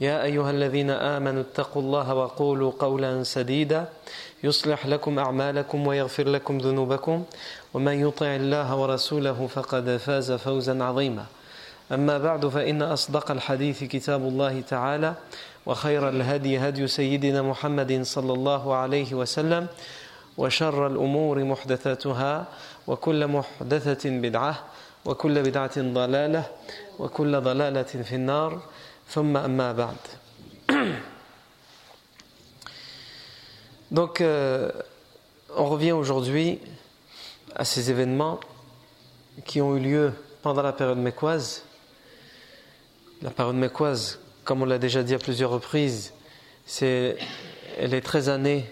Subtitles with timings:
[0.00, 3.88] يا أيها الذين آمنوا اتقوا الله وقولوا قولا سديدا
[4.44, 7.24] يصلح لكم أعمالكم ويغفر لكم ذنوبكم
[7.74, 11.24] ومن يطع الله ورسوله فقد فاز فوزا عظيما.
[11.92, 15.14] أما بعد فإن أصدق الحديث كتاب الله تعالى
[15.66, 19.66] وخير الهدي هدي سيدنا محمد صلى الله عليه وسلم
[20.38, 22.44] وشر الأمور محدثاتها
[22.86, 24.54] وكل محدثة بدعة
[25.04, 26.44] وكل بدعة ضلالة
[26.98, 28.60] وكل ضلالة في النار.
[29.09, 29.97] ثم أما بعد
[33.91, 34.71] Donc, euh,
[35.55, 36.59] on revient aujourd'hui
[37.55, 38.39] à ces événements
[39.45, 41.63] qui ont eu lieu pendant la période mécoise.
[43.21, 46.13] La période mécoise, comme on l'a déjà dit à plusieurs reprises,
[46.65, 47.15] c'est
[47.79, 48.65] les 13 années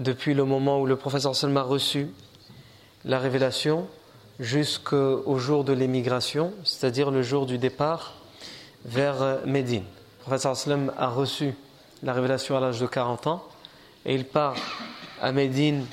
[0.00, 2.08] depuis le moment où le professeur Salma a reçu
[3.04, 3.88] la révélation
[4.38, 8.14] jusqu'au jour de l'émigration, c'est-à-dire le jour du départ
[8.85, 9.83] vers Médine.
[10.19, 11.53] Le professeur Sallam a reçu
[12.03, 13.43] la révélation à l'âge de 40 ans
[14.05, 14.55] et il part
[15.21, 15.85] à Médine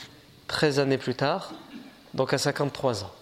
[0.46, 1.52] 13 années plus tard,
[2.14, 3.12] donc à 53 ans.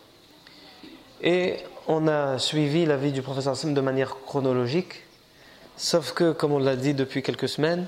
[1.22, 1.56] Et
[1.88, 5.04] on a suivi la vie du professeur Sallam de manière chronologique,
[5.76, 7.86] sauf que, comme on l'a dit depuis quelques semaines,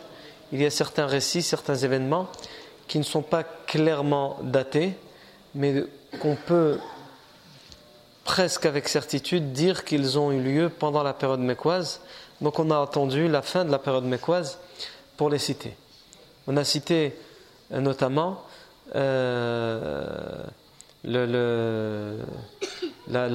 [0.52, 2.28] il y a certains récits, certains événements
[2.86, 4.94] qui ne sont pas clairement datés,
[5.54, 5.84] mais
[6.20, 6.78] qu'on peut
[8.28, 12.02] presque avec certitude dire qu'ils ont eu lieu pendant la période mécoise.
[12.42, 14.58] Donc on a attendu la fin de la période mécoise
[15.16, 15.74] pour les citer.
[16.46, 17.16] On a cité
[17.72, 18.42] euh, notamment
[18.94, 20.44] euh,
[21.04, 21.24] la,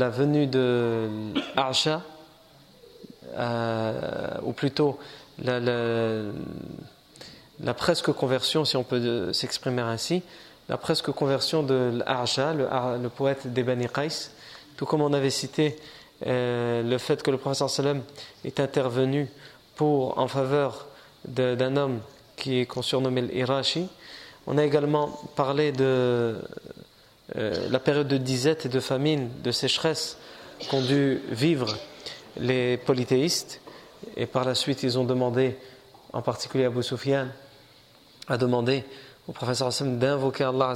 [0.10, 1.10] venue de
[1.56, 2.04] Arsha,
[3.36, 5.00] euh, ou plutôt
[5.44, 5.60] la,
[7.76, 10.22] presque conversion, si on peut s'exprimer ainsi,
[10.70, 14.30] la presque conversion de l'Arsha, le, poète d'Ebani Qais,
[14.86, 15.76] comme on avait cité
[16.26, 18.02] euh, le fait que le professeur sallam
[18.46, 19.30] est intervenu
[19.76, 20.88] pour, en faveur
[21.26, 22.00] d'un homme
[22.36, 23.88] qui est qu'on surnommait l'Irashi.
[24.48, 26.36] On a également parlé de
[27.36, 30.18] euh, la période de disette et de famine, de sécheresse
[30.70, 31.76] qu'ont dû vivre
[32.38, 33.62] les polythéistes.
[34.18, 35.56] Et par la suite, ils ont demandé,
[36.12, 37.28] en particulier Abu Sufyan,
[38.28, 38.84] a demandé
[39.28, 40.74] au professeur Hassan d'invoquer Allah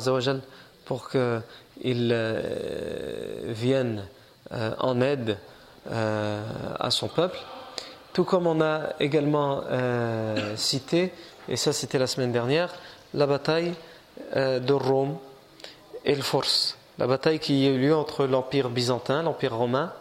[0.85, 1.41] pour qu'il
[1.85, 4.05] euh, vienne
[4.51, 5.37] euh, en aide
[5.91, 6.41] euh,
[6.79, 7.37] à son peuple.
[8.13, 9.61] Tout comme on a également
[10.55, 11.13] cité,
[11.47, 12.73] et ça c'était la semaine dernière,
[13.13, 13.75] la bataille
[14.35, 15.17] de Rome
[16.03, 16.79] et le Force.
[16.97, 19.93] La bataille qui a eu lieu entre l'Empire byzantin, l'Empire romain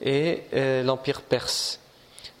[0.00, 0.44] et
[0.84, 1.80] l'Empire perse.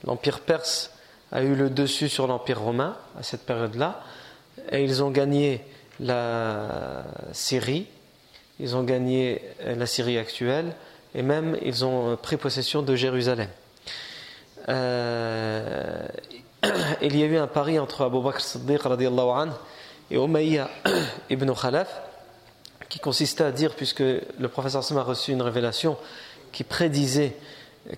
[0.04, 0.92] L'Empire perse
[1.32, 4.02] a eu le dessus sur l'Empire romain à cette période-là,
[4.70, 5.64] et ils ont gagné
[5.98, 7.02] la
[7.32, 7.88] Syrie,
[8.60, 10.74] ils ont gagné la Syrie actuelle,
[11.14, 13.48] et même ils ont pris possession de Jérusalem.
[14.68, 16.06] Euh,
[17.02, 19.48] il y a eu un pari entre Abu Bakr Siddiq an,
[20.10, 20.70] et Umayya
[21.30, 21.88] ibn Khalaf
[22.88, 25.96] qui consistait à dire, puisque le professeur Sam a reçu une révélation
[26.52, 27.36] qui prédisait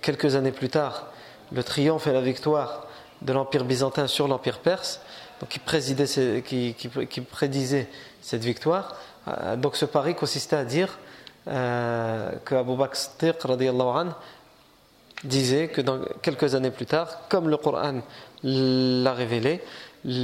[0.01, 1.11] quelques années plus tard
[1.51, 2.87] le triomphe et la victoire
[3.21, 4.99] de l'Empire byzantin sur l'Empire perse,
[5.39, 7.87] donc qui, présidait, qui prédisait
[8.21, 8.95] cette victoire.
[9.27, 10.97] Euh, donc ce pari consistait à dire
[11.47, 12.97] euh, que Abu Bakr
[15.23, 18.01] disait que dans quelques années plus tard, comme le Coran
[18.43, 19.61] l'a révélé,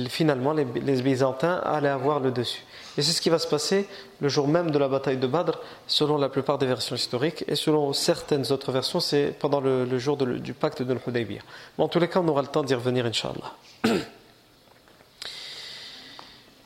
[0.08, 2.64] finalement les, Byzantins allaient avoir le dessus.
[2.96, 3.88] Et c'est ce qui va se passer
[4.22, 7.56] le jour même de la bataille de Badr, selon la plupart des versions historiques, et
[7.56, 11.42] selon certaines autres versions, c'est pendant le, jour du pacte de l'Hudaybiyah.
[11.78, 13.56] Bon, en tous les cas, on aura le temps d'y revenir, Inch'Allah.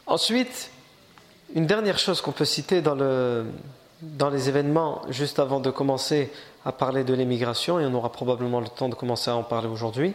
[0.06, 0.72] Ensuite,
[1.56, 3.46] une dernière chose qu'on peut citer dans, le,
[4.02, 6.32] dans les événements, juste avant de commencer
[6.66, 9.68] à parler de l'émigration, et on aura probablement le temps de commencer à en parler
[9.68, 10.14] aujourd'hui.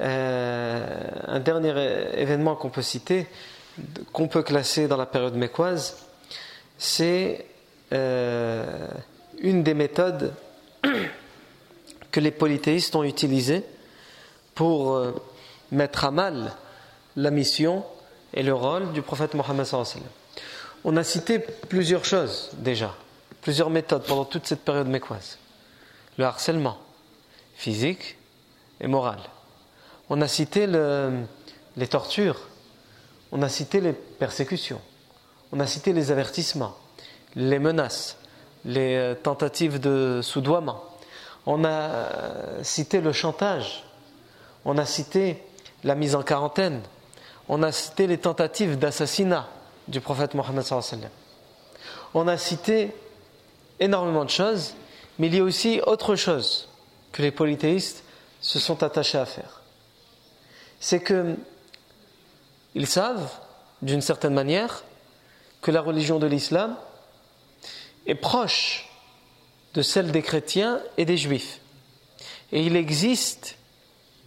[0.00, 0.86] Euh,
[1.26, 1.74] un dernier
[2.16, 3.26] événement qu'on peut citer,
[4.12, 5.96] qu'on peut classer dans la période mécoise,
[6.78, 7.44] c'est
[7.92, 8.88] euh,
[9.40, 10.32] une des méthodes
[12.12, 13.64] que les polythéistes ont utilisées
[14.54, 15.12] pour euh,
[15.70, 16.52] mettre à mal
[17.16, 17.84] la mission
[18.34, 19.66] et le rôle du prophète Mohammed.
[20.90, 22.94] On a cité plusieurs choses déjà,
[23.42, 25.36] plusieurs méthodes pendant toute cette période mécoise.
[26.16, 26.78] Le harcèlement
[27.56, 28.16] physique
[28.80, 29.18] et moral.
[30.08, 32.40] On a cité les tortures,
[33.32, 34.80] on a cité les persécutions,
[35.52, 36.74] on a cité les avertissements,
[37.36, 38.16] les menaces,
[38.64, 40.82] les euh, tentatives de soudoiement.
[41.44, 43.84] On a euh, cité le chantage,
[44.64, 45.44] on a cité
[45.84, 46.80] la mise en quarantaine,
[47.46, 49.50] on a cité les tentatives d'assassinat
[49.88, 50.64] du prophète Mohammed.
[52.14, 52.92] On a cité
[53.80, 54.74] énormément de choses,
[55.18, 56.68] mais il y a aussi autre chose
[57.12, 58.04] que les polythéistes
[58.40, 59.62] se sont attachés à faire.
[60.80, 61.36] C'est que
[62.74, 63.30] ils savent,
[63.82, 64.84] d'une certaine manière,
[65.62, 66.76] que la religion de l'islam
[68.06, 68.88] est proche
[69.74, 71.60] de celle des chrétiens et des juifs.
[72.52, 73.56] Et il existe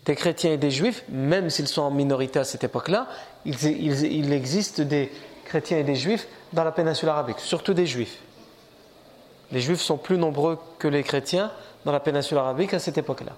[0.06, 3.08] des chrétiens et des juifs, même s'ils sont en minorité à cette époque-là,
[3.46, 5.12] il, existe des
[5.52, 8.20] chrétiens et des juifs dans la péninsule arabique, surtout des juifs.
[9.52, 11.52] Les juifs sont plus nombreux que les chrétiens
[11.84, 13.34] dans la péninsule arabique à cette époque-là.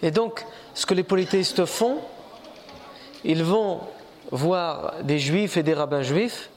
[0.00, 1.98] Et donc, ce que les polythéistes font,
[3.24, 3.80] ils vont
[4.30, 6.50] voir des juifs et des rabbins juifs,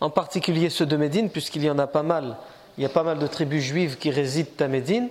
[0.00, 2.36] en particulier ceux de Médine, puisqu'il y en a pas mal,
[2.78, 5.08] il y a pas mal de tribus juives qui résident à Médine,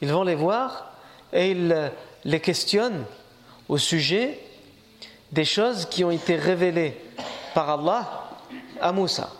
[0.00, 0.92] ils vont les voir
[1.34, 1.92] et ils
[2.24, 3.04] les questionnent
[3.68, 4.38] au sujet
[5.30, 6.96] des choses qui ont été révélées
[7.54, 8.28] par Allah
[8.80, 9.30] à Moussa.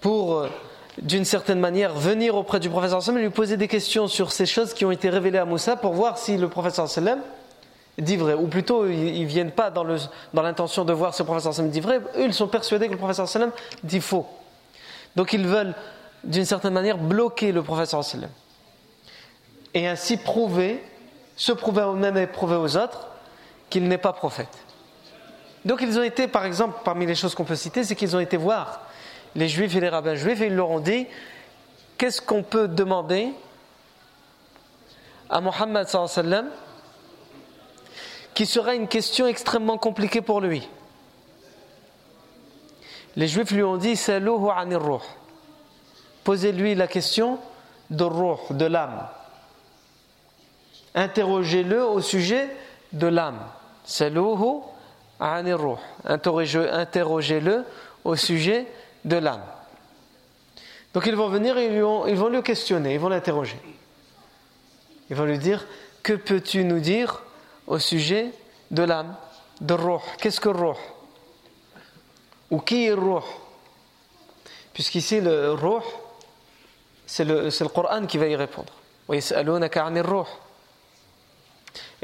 [0.00, 0.48] Pour, euh,
[0.98, 4.46] d'une certaine manière, venir auprès du professeur sallam et lui poser des questions sur ces
[4.46, 7.20] choses qui ont été révélées à Moussa pour voir si le professeur sallam
[7.98, 8.34] dit vrai.
[8.34, 9.84] Ou plutôt, ils ne viennent pas dans
[10.42, 12.98] l'intention de voir si le professeur sallam dit vrai, eux, ils sont persuadés que le
[12.98, 13.52] professeur sallam
[13.84, 14.26] dit faux.
[15.16, 15.74] Donc ils veulent,
[16.24, 18.30] d'une certaine manière, bloquer le professeur sallam.
[19.74, 20.82] Et ainsi prouver,
[21.36, 23.08] se prouver à eux-mêmes et prouver aux autres
[23.70, 24.48] qu'il n'est pas prophète.
[25.64, 28.20] Donc ils ont été, par exemple, parmi les choses qu'on peut citer, c'est qu'ils ont
[28.20, 28.80] été voir
[29.34, 31.06] les juifs et les rabbins juifs et ils leur ont dit
[31.98, 33.30] qu'est-ce qu'on peut demander
[35.30, 36.48] à Mohammed sallam
[38.34, 40.68] qui sera une question extrêmement compliquée pour lui?
[43.14, 43.98] Les juifs lui ont dit
[46.24, 47.38] Posez-lui la question
[47.90, 49.06] de ruh, de l'âme.
[50.94, 52.48] Interrogez-le au sujet
[52.92, 53.40] de l'âme.
[53.84, 54.62] Saluhu.
[56.04, 57.64] Interrogez-le
[58.04, 58.66] au sujet
[59.04, 59.44] de l'âme.
[60.94, 63.60] Donc ils vont venir et ils vont, le questionner, ils vont l'interroger.
[65.08, 65.64] Ils vont lui dire
[66.02, 67.22] Que peux-tu nous dire
[67.66, 68.32] au sujet
[68.70, 69.14] de l'âme,
[69.60, 70.00] de ruh?
[70.18, 70.76] Qu'est-ce que ruh?
[72.50, 73.22] Ou qui est ruh?
[74.74, 75.84] Puisqu'ici le ruh,
[77.06, 78.72] c'est le, Coran qui va y répondre.
[79.10, 79.20] Et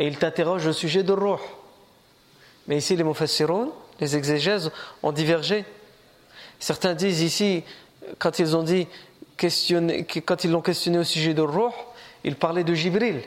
[0.07, 1.41] il t'interroge au sujet de ruh.
[2.69, 3.71] Mais ici, les mufassiroun,
[4.01, 4.71] les exégèses
[5.03, 5.65] ont divergé.
[6.61, 7.65] Certains disent ici,
[8.19, 8.87] quand ils ont dit
[9.39, 11.73] quand ils l'ont questionné au sujet de Ruh,
[12.25, 13.23] ils parlaient de Jibril.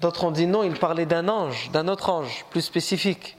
[0.00, 3.36] D'autres ont dit non, ils parlaient d'un ange, d'un autre ange, plus spécifique.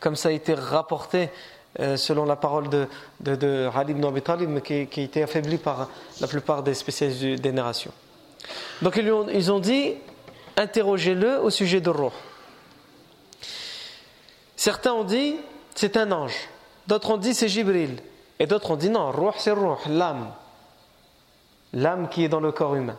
[0.00, 1.30] Comme ça a été rapporté
[1.80, 2.86] euh, selon la parole de,
[3.20, 7.92] de, de Ali ibn qui a été affaibli par la plupart des spécialistes des narrations.
[8.80, 9.94] Donc ils ont, ils ont dit
[10.56, 12.12] interrogez-le au sujet de Ruh.
[14.58, 15.36] Certains ont dit
[15.76, 16.48] c'est un ange,
[16.88, 18.02] d'autres ont dit c'est Jibril,
[18.40, 19.54] et d'autres ont dit non, Ruh c'est
[19.86, 20.32] l'âme,
[21.72, 22.98] l'âme qui est dans le corps humain.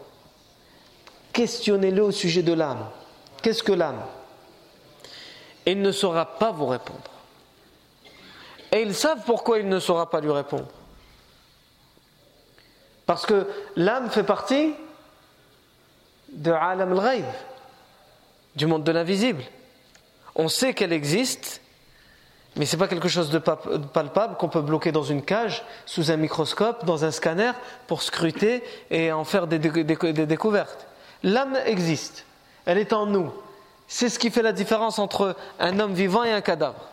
[1.33, 2.89] Questionnez-le au sujet de l'âme.
[3.41, 4.01] Qu'est-ce que l'âme?
[5.65, 7.11] Il ne saura pas vous répondre.
[8.71, 10.69] Et ils savent pourquoi il ne saura pas lui répondre.
[13.05, 14.73] Parce que l'âme fait partie
[16.31, 17.25] de Alam al
[18.55, 19.43] du monde de l'invisible.
[20.39, 21.59] On sait qu'elle existe,
[22.55, 26.11] mais ce n'est pas quelque chose de palpable qu'on peut bloquer dans une cage, sous
[26.11, 27.51] un microscope, dans un scanner,
[27.87, 30.87] pour scruter et en faire des, découvertes.
[31.23, 32.25] L'âme existe,
[32.65, 33.33] elle est en nous.
[33.89, 36.87] C'est ce qui fait la différence entre un homme vivant et un cadavre.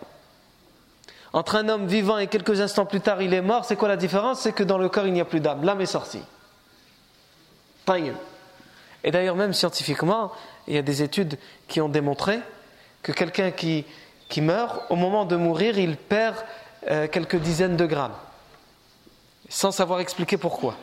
[1.32, 3.96] Entre un homme vivant et quelques instants plus tard il est mort, c'est quoi la
[3.96, 4.40] différence?
[4.40, 6.22] C'est que dans le corps il n'y a plus d'âme, l'âme est sortie.
[9.04, 10.32] Et d'ailleurs même scientifiquement,
[10.66, 11.38] il y a des études
[11.68, 12.40] qui ont démontré
[13.06, 13.84] que quelqu'un qui,
[14.28, 16.34] qui meurt, au moment de mourir, il perd
[16.90, 18.16] euh, quelques dizaines de grammes,
[19.48, 20.74] sans savoir expliquer pourquoi.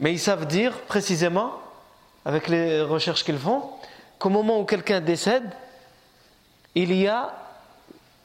[0.00, 1.52] Mais ils savent dire précisément,
[2.24, 3.64] avec les recherches qu'ils font,
[4.18, 5.44] qu'au moment où quelqu'un décède,
[6.74, 7.34] il y a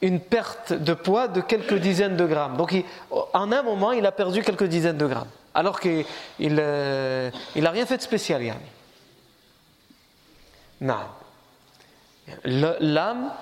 [0.00, 2.56] une perte de poids de quelques dizaines de grammes.
[2.56, 2.74] Donc
[3.34, 5.30] en un moment, il a perdu quelques dizaines de grammes.
[5.52, 6.06] Alors qu'il
[6.38, 8.42] n'a euh, rien fait de spécial.
[8.42, 8.58] Yani.
[10.80, 11.21] Non.
[12.44, 13.32] L'âme,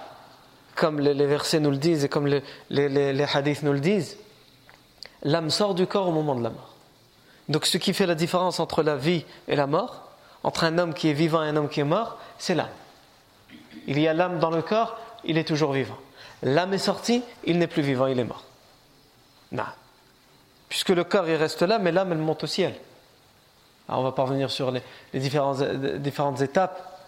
[0.75, 4.17] comme les versets nous le disent et comme les, hadiths nous le disent,
[5.23, 6.75] l'âme sort du corps au moment de la mort.
[7.49, 10.11] Donc ce qui fait la différence entre la vie et la mort,
[10.43, 12.69] entre un homme qui est vivant et un homme qui est mort, c'est l'âme.
[13.87, 15.99] Il y a l'âme dans le corps, il est toujours vivant.
[16.43, 18.45] L'âme est sortie, il n'est plus vivant, il est mort.
[19.53, 19.65] Non.
[20.69, 22.75] Puisque le corps il reste là, mais l'âme elle monte au ciel.
[23.89, 24.83] Alors on va parvenir sur les,
[25.13, 27.01] différentes, étapes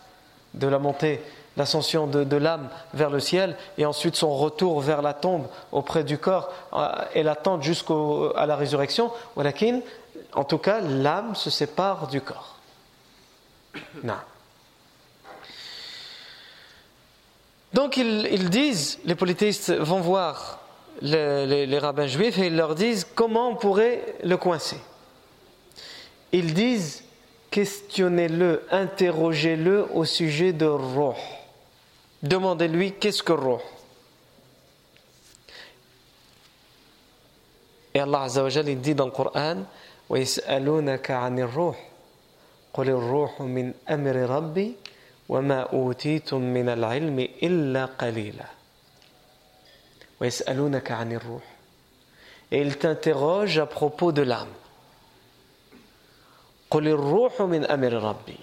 [0.55, 1.23] de la montée,
[1.57, 6.19] l'ascension de, l'âme vers le ciel, et ensuite son retour vers la tombe auprès du
[6.19, 7.95] corps euh, et l'attente jusqu'à
[8.47, 9.11] la résurrection.
[10.35, 12.57] En tout cas, l'âme se sépare du corps.
[14.03, 14.15] Non.
[17.73, 20.61] Donc ils, disent, les polythéistes vont voir
[21.01, 24.77] les, rabbins juifs et ils leur disent comment on pourrait le coincer.
[26.33, 27.03] Ils disent
[27.51, 31.15] questionnez-le, interrogez-le au sujet de roh.
[32.23, 33.61] Demandez-lui qu'est-ce que roh.
[37.95, 39.65] Et Allah Azza wa il dit dans le Coran
[40.09, 41.77] وَيَسْأَلُونَكَ عَنِ الرُّوحِ
[42.75, 44.77] قُلِ الرُّوحُ مِنْ أَمْرِ رَبِّي
[45.29, 48.47] وما أوتيتم من العلم إلا قليلا
[50.21, 51.43] ويسألونك عن الروح
[52.53, 54.53] Et il t'interroge à propos de l'âme.
[56.71, 58.39] قل الروح من أمر ربي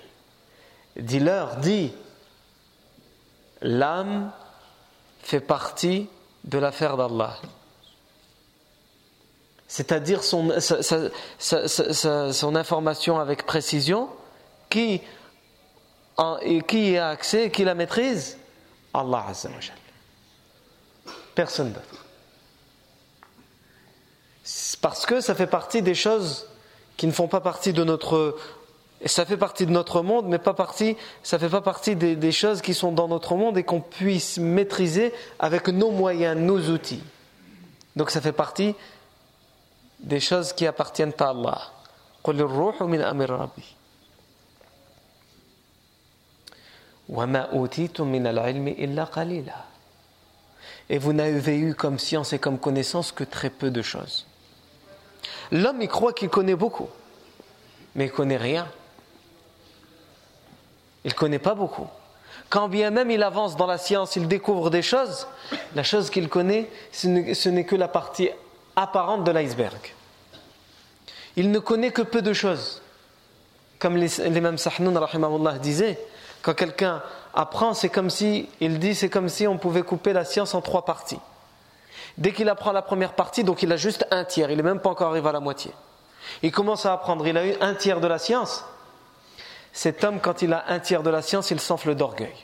[0.97, 1.93] Dis-leur, dis,
[3.61, 4.31] l'âme
[5.21, 6.09] fait partie
[6.43, 7.37] de l'affaire d'Allah.
[9.67, 10.49] C'est-à-dire son,
[12.55, 14.09] information avec précision
[14.69, 15.01] qui
[16.17, 18.37] y a accès, qui la maîtrise?
[18.93, 19.49] Allah Azza
[21.35, 22.05] Personne d'autre.
[24.81, 26.47] Parce que ça fait partie des choses
[26.97, 28.35] qui ne font pas partie de notre
[29.05, 32.61] ça fait partie de notre monde, mais pas partie, ça fait pas partie des, choses
[32.61, 37.03] qui sont dans notre monde et qu'on puisse maîtriser avec nos moyens, nos outils.
[37.95, 38.75] Donc ça fait partie
[39.99, 41.61] des choses qui appartiennent à Allah.
[50.89, 54.27] Et vous n'avez eu comme science et comme connaissance que très peu de choses.
[55.51, 56.89] L'homme, il croit qu'il connaît beaucoup,
[57.95, 58.67] mais il connaît rien.
[61.05, 61.87] Il connaît pas beaucoup.
[62.49, 65.27] Quand bien même il avance dans la science, il découvre des choses,
[65.75, 68.29] la chose qu'il connaît, ce n'est que la partie
[68.75, 69.93] apparente de l'iceberg.
[71.35, 72.81] Il ne connaît que peu de choses.
[73.77, 75.99] Comme l'imam Sahnoun disait,
[76.41, 77.01] quand quelqu'un
[77.33, 80.61] apprend, c'est comme si, il dit, c'est comme si on pouvait couper la science en
[80.61, 81.19] trois parties.
[82.17, 84.79] Dès qu'il apprend la première partie, donc il a juste un tiers, il n'est même
[84.79, 85.71] pas encore arrivé à la moitié.
[86.41, 88.65] Il commence à apprendre, il a eu un tiers de la science.
[89.73, 92.35] Cet homme, quand il a un tiers de la science, il s'enfle d'orgueil.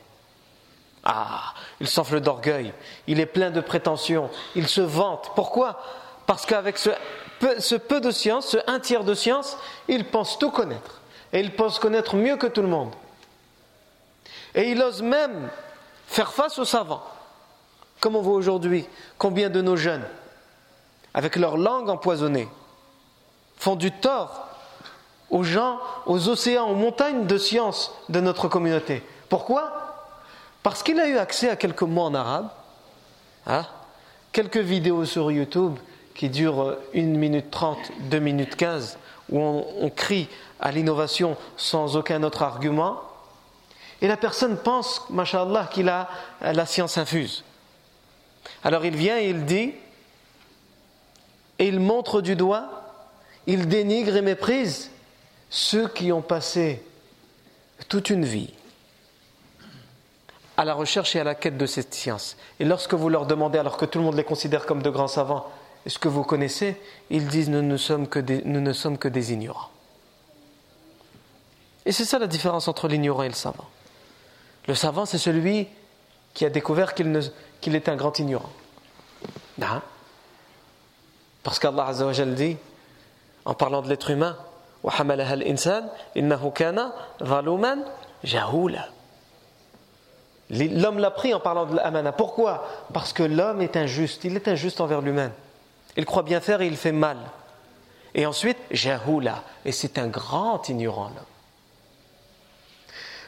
[1.03, 2.73] Ah, il s'enfle d'orgueil,
[3.07, 5.31] il est plein de prétentions, il se vante.
[5.35, 5.79] Pourquoi?
[6.25, 11.01] Parce qu'avec ce peu de science, ce un tiers de science, il pense tout connaître.
[11.31, 12.93] Et il pense connaître mieux que tout le monde.
[14.55, 15.49] Et il ose même
[16.07, 17.03] faire face aux savants.
[17.99, 20.05] Comme on voit aujourd'hui, combien de nos jeunes,
[21.13, 22.47] avec leur langue empoisonnée,
[23.57, 24.44] font du tort
[25.29, 29.03] aux gens, aux océans, aux montagnes de science de notre communauté.
[29.29, 29.71] Pourquoi?
[30.63, 32.49] Parce qu'il a eu accès à quelques mots en arabe,
[33.45, 33.65] hein,
[34.31, 35.77] quelques vidéos sur YouTube
[36.13, 37.77] qui durent 1 minute 30,
[38.09, 38.97] 2 minutes 15,
[39.29, 40.29] où on, on crie
[40.59, 43.01] à l'innovation sans aucun autre argument,
[44.01, 46.09] et la personne pense, mashallah, qu'il a
[46.41, 47.43] la science infuse.
[48.63, 49.73] Alors il vient et il dit,
[51.59, 52.67] et il montre du doigt,
[53.47, 54.91] il dénigre et méprise
[55.55, 56.83] ceux qui ont passé
[57.87, 58.53] toute une vie
[60.57, 62.35] à la recherche et à la quête de cette science.
[62.59, 65.07] Et lorsque vous leur demandez, alors que tout le monde les considère comme de grands
[65.07, 65.49] savants,
[65.85, 66.75] est-ce que vous connaissez?
[67.09, 69.69] Ils disent nous ne sommes que des, nous ne sommes que des ignorants.
[71.85, 73.69] Et c'est ça la différence entre l'ignorant et le savant.
[74.67, 75.69] Le savant, c'est celui
[76.33, 78.51] qui a découvert qu'il est un grand ignorant.
[79.57, 79.81] Non.
[81.43, 81.93] Parce qu'Allah
[82.25, 82.57] dit,
[83.45, 84.35] en parlant de l'être humain,
[90.49, 92.11] L'homme l'a pris en parlant de l'amana.
[92.11, 92.67] Pourquoi?
[92.93, 94.23] Parce que l'homme est injuste.
[94.25, 95.31] Il est injuste envers lui-même.
[95.97, 97.17] Il croit bien faire et il fait mal.
[98.13, 99.43] Et ensuite, jahula.
[99.65, 101.25] Et c'est un grand ignorant, l'homme.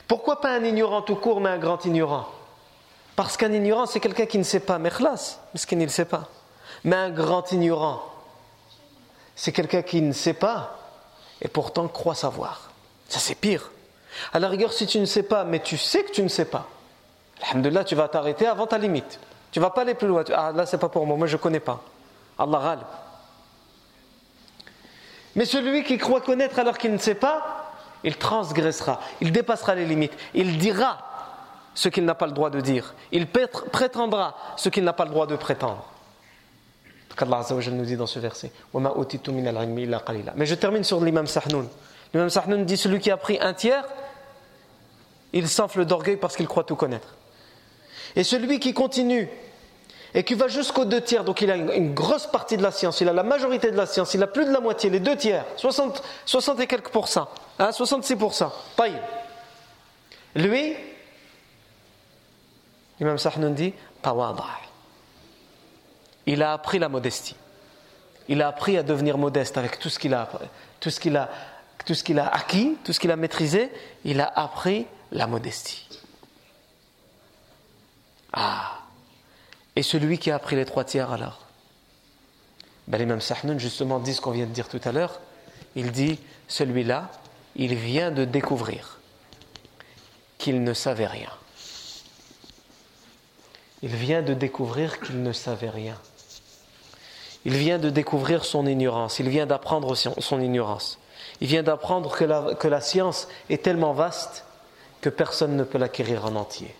[0.08, 2.28] Pourquoi pas un ignorant tout court, mais un grand ignorant?
[3.16, 4.78] Parce qu'un ignorant, c'est quelqu'un qui ne sait pas.
[4.78, 6.30] Mais parce qu'il ne sait pas.
[6.84, 8.04] Mais un grand ignorant,
[9.36, 10.77] c'est quelqu'un qui ne sait pas
[11.42, 12.72] et pourtant croit savoir.
[13.10, 13.72] Ça, c'est pire.
[14.34, 16.46] À la rigueur, si tu ne sais pas, mais tu sais que tu ne sais
[16.46, 16.68] pas,
[17.44, 19.20] Alhamdulillah, tu vas t'arrêter avant ta limite.
[19.52, 20.24] Tu vas pas aller plus loin.
[20.36, 21.18] Ah, là, c'est pas pour moi.
[21.18, 21.82] Moi, je ne connais pas.
[22.38, 22.80] Allah râle.
[25.36, 29.86] Mais celui qui croit connaître alors qu'il ne sait pas, il transgressera, il dépassera les
[29.86, 30.98] limites, il dira
[31.76, 35.12] ce qu'il n'a pas le droit de dire, il prétendra ce qu'il n'a pas le
[35.12, 35.86] droit de prétendre.
[37.18, 38.52] Qu'Allah nous dit dans ce verset
[40.36, 41.68] Mais je termine sur l'imam Sahnoun.
[42.14, 43.86] L'imam Sahnoun dit celui qui a pris un tiers,
[45.34, 47.16] il s'enfle d'orgueil parce qu'il croit tout connaître.
[48.16, 49.30] Et celui qui continue
[50.14, 53.02] et qui va jusqu'aux deux tiers, donc il a une, grosse partie de la science,
[53.02, 55.16] il a la majorité de la science, il a plus de la moitié, les deux
[55.16, 57.28] tiers, 60, 60 et quelques pourcents,
[57.60, 58.50] hein, 66%.
[58.76, 58.94] Paï.
[60.36, 60.76] Lui,
[63.00, 63.74] Imam Sahnoun dit,
[66.28, 67.36] il a appris la modestie.
[68.28, 70.30] Il a appris à devenir modeste avec tout ce qu'il a,
[70.80, 71.30] tout ce qu'il a,
[71.86, 73.72] tout ce qu'il a acquis, tout ce qu'il a maîtrisé.
[74.04, 75.88] Il a appris la modestie.
[78.34, 78.78] Ah
[79.78, 81.46] et celui qui a appris les trois tiers alors?
[82.88, 85.22] Ben, L'imam Sahnoun justement dit ce qu'on vient de dire tout à l'heure.
[85.76, 87.12] Il dit, celui-là,
[87.56, 89.00] il vient de découvrir
[90.40, 91.30] qu'il ne savait rien.
[93.84, 95.96] Il vient de découvrir qu'il ne savait rien.
[97.48, 99.20] Il vient de découvrir son ignorance.
[99.20, 101.00] Il vient d'apprendre son ignorance.
[101.40, 104.44] Il vient d'apprendre que la, science est tellement vaste
[105.00, 106.76] que personne ne peut l'acquérir en entier.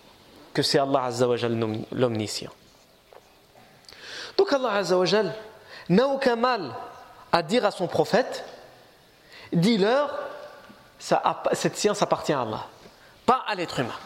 [0.52, 1.58] Que c'est Allah Azzawajal
[1.90, 2.50] l'omniscient.
[4.36, 5.34] Donc Allah Azzawajal
[5.88, 6.74] n'a aucun mal
[7.32, 8.44] à dire à son prophète
[9.54, 10.18] dis-leur,
[10.98, 12.66] cette science appartient à Allah,
[13.24, 13.96] pas à l'être humain.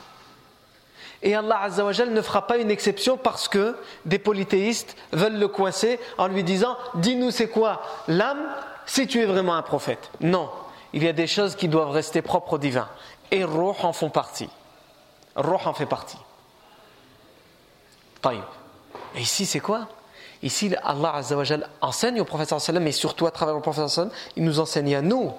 [1.23, 6.00] Et Allah Azzawajal ne fera pas une exception parce que des polythéistes veulent le coincer
[6.19, 8.42] en lui disant Dis-nous c'est quoi l'âme
[8.87, 10.11] si tu es vraiment un prophète.
[10.20, 10.51] Non,
[10.92, 12.88] il y a des choses qui doivent rester propres au divin.
[13.31, 14.49] Et Roh en font partie.
[15.37, 16.18] Roh en fait partie.
[19.14, 19.88] Et ici c'est quoi?
[20.42, 24.42] Ici, Allah Azzawajal enseigne au prophète sallam, et surtout à travers le prophète sallam, il
[24.44, 25.33] nous enseigne à nous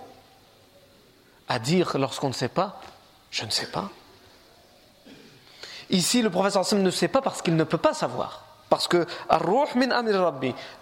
[1.49, 2.79] à dire lorsqu'on ne sait pas,
[3.29, 3.89] je ne sais pas.
[5.93, 8.41] Ici, le prophète sallam ne sait pas parce qu'il ne peut pas savoir.
[8.67, 9.05] Parce que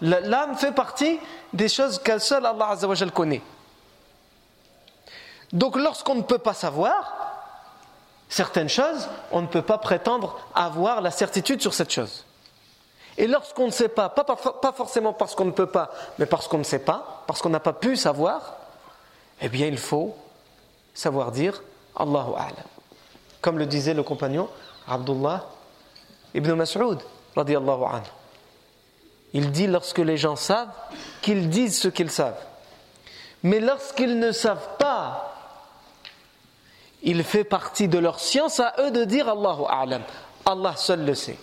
[0.00, 1.20] l'âme fait partie
[1.52, 3.42] des choses qu'un seul Allah Azzawajal connaît.
[5.52, 7.12] Donc lorsqu'on ne peut pas savoir
[8.30, 12.24] certaines choses, on ne peut pas prétendre avoir la certitude sur cette chose.
[13.18, 16.56] Et lorsqu'on ne sait pas, pas, forcément parce qu'on ne peut pas, mais parce qu'on
[16.56, 18.54] ne sait pas, parce qu'on n'a pas pu savoir,
[19.42, 20.16] eh bien il faut
[20.94, 21.62] savoir dire
[21.94, 22.66] Allahu A'lam.
[23.42, 24.48] Comme le disait le compagnon
[24.86, 25.46] Abdullah
[26.34, 26.98] ibn Mas'ud,
[27.36, 28.06] radiallahu anhu.
[29.32, 30.72] Il dit lorsque les gens savent,
[31.22, 32.40] qu'ils disent ce qu'ils savent.
[33.42, 35.34] Mais lorsqu'ils ne savent pas,
[37.02, 40.02] il fait partie de leur science à eux de dire Allahu A'lam.
[40.46, 41.38] Allah seul le sait.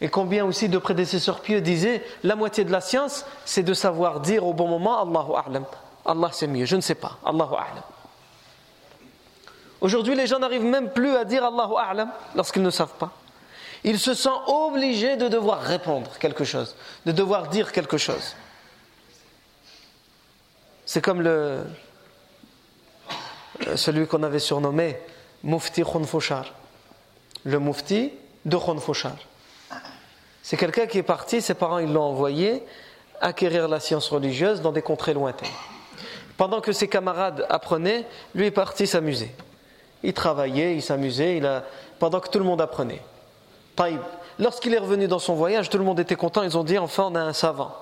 [0.00, 4.20] Et combien aussi de prédécesseurs pieux disaient la moitié de la science, c'est de savoir
[4.20, 5.64] dire au bon moment Allahu A'lam.
[6.06, 7.18] Allah c'est mieux, je ne sais pas.
[7.24, 7.84] Allahu A'lam.
[9.80, 13.12] Aujourd'hui, les gens n'arrivent même plus à dire Allahu A'lam lorsqu'ils ne savent pas.
[13.82, 18.36] Ils se sentent obligés de devoir répondre quelque chose, de devoir dire quelque chose.
[20.84, 21.62] C'est comme le,
[23.76, 24.98] celui qu'on avait surnommé
[25.42, 26.46] Mufti Khunfushar.
[27.44, 28.12] Le Mufti
[28.44, 29.16] de Khunfushar.
[30.42, 32.62] C'est quelqu'un qui est parti, ses parents l'ont envoyé
[33.20, 35.48] acquérir la science religieuse dans des contrées lointaines.
[36.36, 39.30] Pendant que ses camarades apprenaient, lui est parti s'amuser.
[40.02, 41.64] Il travaillait, il s'amusait, il a...
[41.98, 43.02] pendant que tout le monde apprenait.
[44.38, 47.08] Lorsqu'il est revenu dans son voyage, tout le monde était content, ils ont dit enfin
[47.10, 47.74] on a un savant.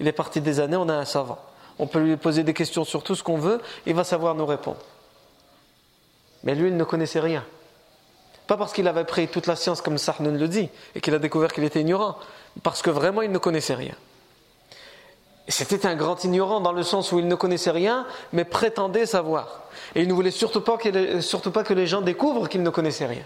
[0.00, 1.38] Il est parti des années, on a un savant.
[1.78, 4.46] On peut lui poser des questions sur tout ce qu'on veut, il va savoir nous
[4.46, 4.78] répondre.
[6.44, 7.44] Mais lui, il ne connaissait rien.
[8.46, 11.18] Pas parce qu'il avait pris toute la science comme Sahnoun le dit et qu'il a
[11.18, 12.16] découvert qu'il était ignorant,
[12.62, 13.94] parce que vraiment il ne connaissait rien.
[15.48, 19.62] C'était un grand ignorant dans le sens où il ne connaissait rien, mais prétendait savoir.
[19.94, 20.78] Et il ne voulait surtout pas,
[21.20, 23.24] surtout pas que les gens découvrent qu'il ne connaissait rien.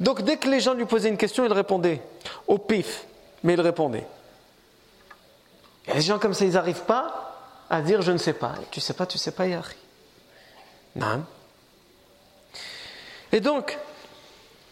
[0.00, 2.02] Donc dès que les gens lui posaient une question, il répondait
[2.48, 3.04] au pif,
[3.44, 4.06] mais il répondait.
[5.86, 8.54] Et les gens comme ça, ils n'arrivent pas à dire je ne sais pas.
[8.70, 9.76] Tu sais pas, tu sais pas, Yahri.
[10.96, 11.24] Non.
[13.30, 13.78] Et donc,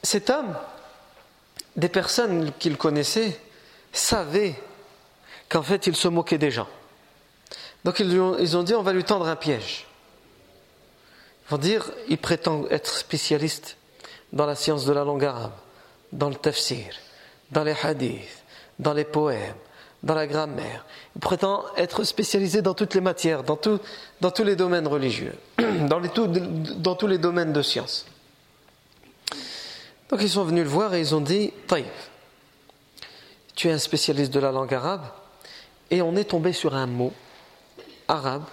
[0.03, 0.55] cet homme,
[1.77, 3.41] des personnes qu'il connaissait,
[3.93, 4.55] savaient
[5.51, 6.69] qu'en fait il se moquait des gens.
[7.85, 8.19] Donc ils,
[8.57, 9.87] ont, dit on va lui tendre un piège.
[11.47, 13.77] Ils vont dire il prétend être spécialiste
[14.33, 15.53] dans la science de la langue arabe,
[16.13, 16.87] dans le tafsir,
[17.51, 18.45] dans les hadiths,
[18.79, 19.57] dans les poèmes,
[20.03, 20.87] dans la grammaire.
[21.17, 26.95] Il prétend être spécialisé dans toutes les matières, dans, tous les domaines religieux, dans, dans
[26.95, 28.07] tous les domaines de science.
[30.11, 32.11] Donc ils sont venus le voir et ils ont dit Taïf,
[33.57, 35.07] tu es un spécialiste de la langue arabe,
[35.91, 37.13] et on est tombé sur un mot
[38.09, 38.45] arabe,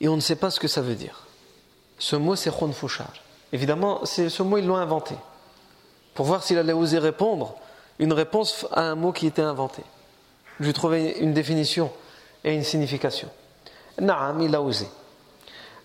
[0.00, 1.26] et on ne sait pas ce que ça veut dire.
[1.98, 3.12] Ce mot, c'est khonfouchar.
[3.52, 5.14] Évidemment, ce mot, ils l'ont inventé,
[6.14, 7.54] pour voir s'il allait oser répondre
[7.98, 9.82] une réponse à un mot qui était inventé.
[10.58, 11.92] Lui trouver une définition
[12.44, 13.28] et une signification.
[14.00, 14.88] Naam, il a osé.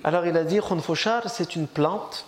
[0.04, 2.26] Alors il a dit khonfouchar, c'est une plante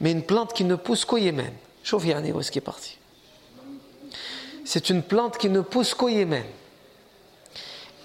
[0.00, 1.52] mais une plante qui ne pousse qu'au Yémen.
[1.82, 2.98] Chauffe où est-ce qu'il est parti?
[4.64, 6.44] C'est une plante qui ne pousse qu'au Yémen.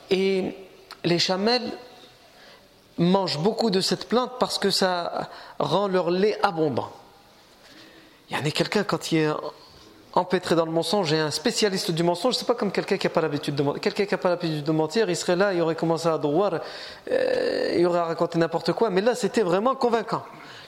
[0.10, 0.56] Et
[1.04, 1.72] les chamelles
[2.98, 6.92] mangent beaucoup de cette plante parce que ça rend leur lait abondant.
[8.30, 9.30] Il y en a quelqu'un quand il est
[10.14, 13.12] empêtré dans le mensonge et un spécialiste du mensonge, c'est pas comme quelqu'un qui n'a
[13.12, 13.82] pas l'habitude de mentir.
[13.82, 16.60] Quelqu'un qui n'a pas l'habitude de mentir, il serait là, il aurait commencé à droire,
[17.12, 20.24] euh, il aurait raconté n'importe quoi, mais là c'était vraiment convaincant.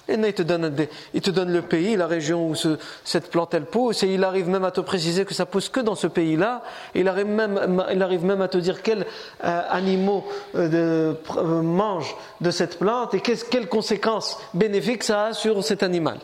[0.08, 0.76] Et il te, donne
[1.14, 2.56] il te donne le pays, la région où
[3.04, 5.80] cette plante elle pousse, et il arrive même à te préciser que ça pousse que
[5.80, 6.64] dans ce pays-là.
[6.96, 9.06] Il arrive même, il arrive même à te dire quels
[9.44, 15.64] euh, animaux euh, euh, mangent de cette plante et quelles conséquences bénéfiques ça a sur
[15.64, 16.20] cet animal.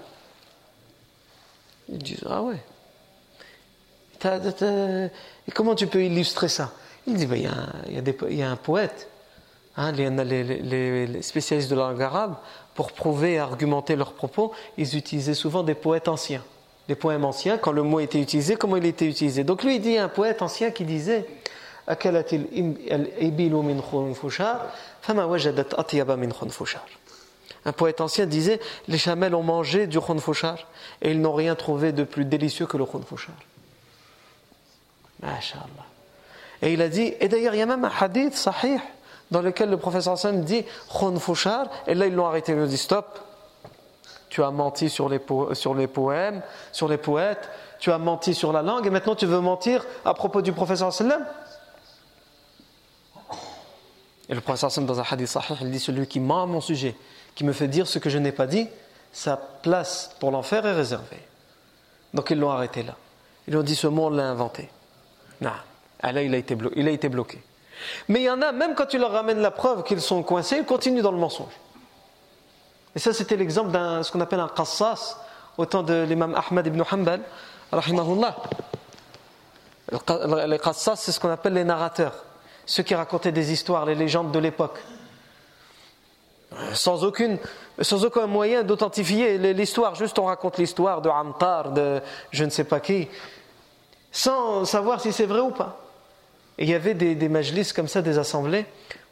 [1.90, 2.58] Ils disent Ah ouais.
[5.54, 6.72] Comment tu peux illustrer ça?
[7.06, 7.38] Il dit ben,
[7.88, 9.08] il, y a, un poète,
[9.78, 12.36] hein, les, spécialistes de la langue arabe
[12.76, 16.44] pour prouver et argumenter leurs propos, ils utilisaient souvent des poètes anciens,
[16.88, 19.44] des poèmes anciens, quand le mot était utilisé, comment il était utilisé?
[19.44, 21.26] Donc lui, il dit un poète ancien qui disait
[21.88, 21.96] un
[27.72, 28.60] poète ancien disait
[28.90, 30.68] Les chamelles ont mangé du khunfushar
[31.02, 33.36] et ils n'ont rien trouvé de plus délicieux que le khunfushar.
[36.62, 38.80] Et il a dit, et d'ailleurs il y a même un hadith sahih
[39.32, 42.78] dans lequel le professeur Hassan dit Khonfouchar, et là ils l'ont arrêté, ils ont dit
[42.78, 43.20] stop,
[44.30, 48.86] tu as menti sur les, poèmes, sur les poètes, tu as menti sur la langue,
[48.88, 51.26] et maintenant tu veux mentir à propos du professeur sallam
[54.30, 56.62] Et le professeur Hassan dans un hadith sahih, il dit celui qui ment à mon
[56.62, 56.96] sujet,
[57.36, 58.68] qui me fait dire ce que je n'ai pas dit,
[59.12, 61.26] sa place pour l'enfer est réservée.
[62.14, 62.96] Donc ils l'ont arrêté là.
[63.48, 64.70] Ils ont dit ce mot, on l'a inventé.
[65.42, 65.52] Non.
[66.02, 67.42] Ah, là, il a été Il a été bloqué.
[68.08, 70.58] Mais il y en a, même quand tu leur ramènes la preuve qu'ils sont coincés,
[70.60, 71.54] ils continuent dans le mensonge.
[72.96, 75.18] Et ça, c'était l'exemple d'un ce qu'on appelle un qassas,
[75.58, 77.22] au temps de l'imam Ahmad ibn Hanbal,
[77.72, 78.36] rahimahullah.
[80.48, 82.14] Les qassas, c'est ce qu'on appelle les narrateurs,
[82.66, 84.80] ceux qui racontaient des histoires, les légendes de l'époque.
[86.74, 92.64] Sans, aucun moyen d'authentifier l'histoire, juste on raconte l'histoire de Antar, de je ne sais
[92.64, 93.08] pas qui,
[94.12, 95.87] sans savoir si c'est vrai ou pas.
[96.58, 98.66] Et il y avait des, des majlis comme ça, des assemblées,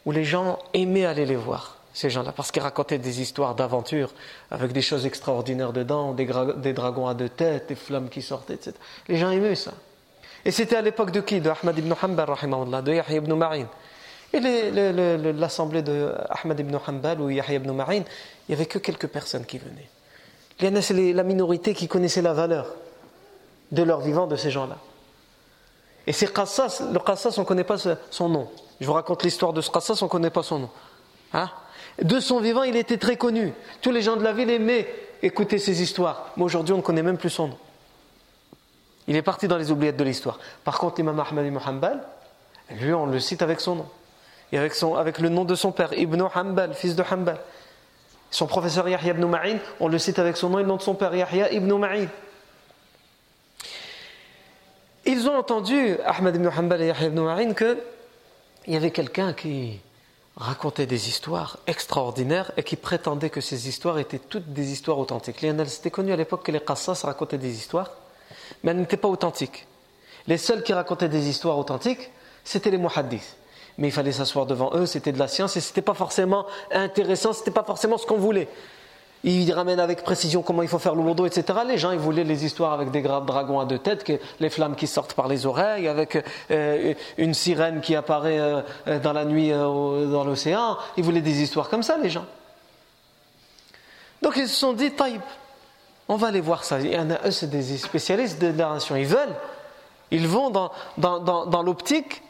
[0.06, 4.12] où les gens aimaient aller les voir, ces gens-là, parce qu'ils racontaient des histoires d'aventure,
[4.52, 6.26] avec des choses extraordinaires dedans, des,
[6.74, 8.74] dragons à deux têtes, des flammes qui sortaient, etc.
[9.08, 9.74] Les gens aimaient ça.
[10.44, 11.42] Et c'était à l'époque de qui?
[11.42, 13.68] De Ahmad ibn Hanbal, de Yahya ibn Ma'in.
[14.32, 18.04] Et l'assemblée de Ahmad ibn Hanbal ou Yahya ibn Ma'in, il
[18.50, 20.82] n'y avait que quelques personnes qui venaient.
[20.82, 22.68] C'est la minorité qui connaissait la valeur
[23.72, 24.78] de leur vivant de ces gens-là.
[26.08, 27.78] Et c'est Qassas, le Qassas, on ne connaît pas
[28.12, 28.50] son nom.
[28.80, 30.70] Je vous raconte l'histoire de ce Qassas, on ne connaît pas son nom.
[31.34, 31.50] Hein?
[32.02, 33.54] de son vivant, il était très connu.
[33.82, 34.88] Tous les gens de la ville aimaient
[35.22, 36.32] écouter ses histoires.
[36.38, 37.58] Mais aujourd'hui, on ne connaît même plus son nom.
[39.08, 40.39] Il est parti dans les oubliettes de l'histoire.
[40.63, 42.04] Par contre, l'imam Ahmad ibn Hanbal,
[42.72, 43.86] lui, on le cite avec son nom.
[44.52, 47.39] Et avec, avec le nom de son père, Ibn Hanbal, fils de Hanbal.
[48.32, 50.82] Son professeur Yahya ibn Ma'in, on le cite avec son nom et le nom de
[50.82, 52.08] son père, Yahya ibn Ma'in.
[55.08, 57.78] Ils ont entendu, Ahmed ibn Hanbal et Yahya ibn Ma'in, qu'il
[58.68, 59.80] y avait quelqu'un qui
[60.36, 65.46] racontait des histoires extraordinaires et qui prétendait que ces histoires étaient toutes des histoires authentiques.
[65.68, 67.91] C'était connu à l'époque que les Qassas racontaient des histoires,
[68.63, 69.68] mais elles n'étaient pas authentiques.
[70.26, 72.10] Les seuls qui racontaient des histoires authentiques,
[72.44, 73.38] c'était les muhaddiths.
[73.78, 77.32] Mais il fallait s'asseoir devant eux, c'était de la science et c'était pas forcément intéressant,
[77.32, 78.48] c'était pas forcément ce qu'on voulait
[79.34, 81.60] il ramène avec précision comment il faut faire le lourdeau, etc.
[81.68, 84.06] Les gens, ils voulaient les histoires avec des dragons à deux têtes,
[84.40, 88.62] les flammes qui sortent par les oreilles, avec euh, une sirène qui apparaît euh,
[89.00, 90.78] dans la nuit euh, dans l'océan.
[90.96, 92.26] Ils voulaient des histoires comme ça, les gens.
[94.22, 95.22] Donc ils se sont dit, taïb,
[96.08, 96.78] on va aller voir ça.
[96.80, 98.96] Eux, c'est des spécialistes de narration.
[98.96, 99.36] Ils veulent,
[100.12, 102.22] ils vont dans, dans, dans, dans l'optique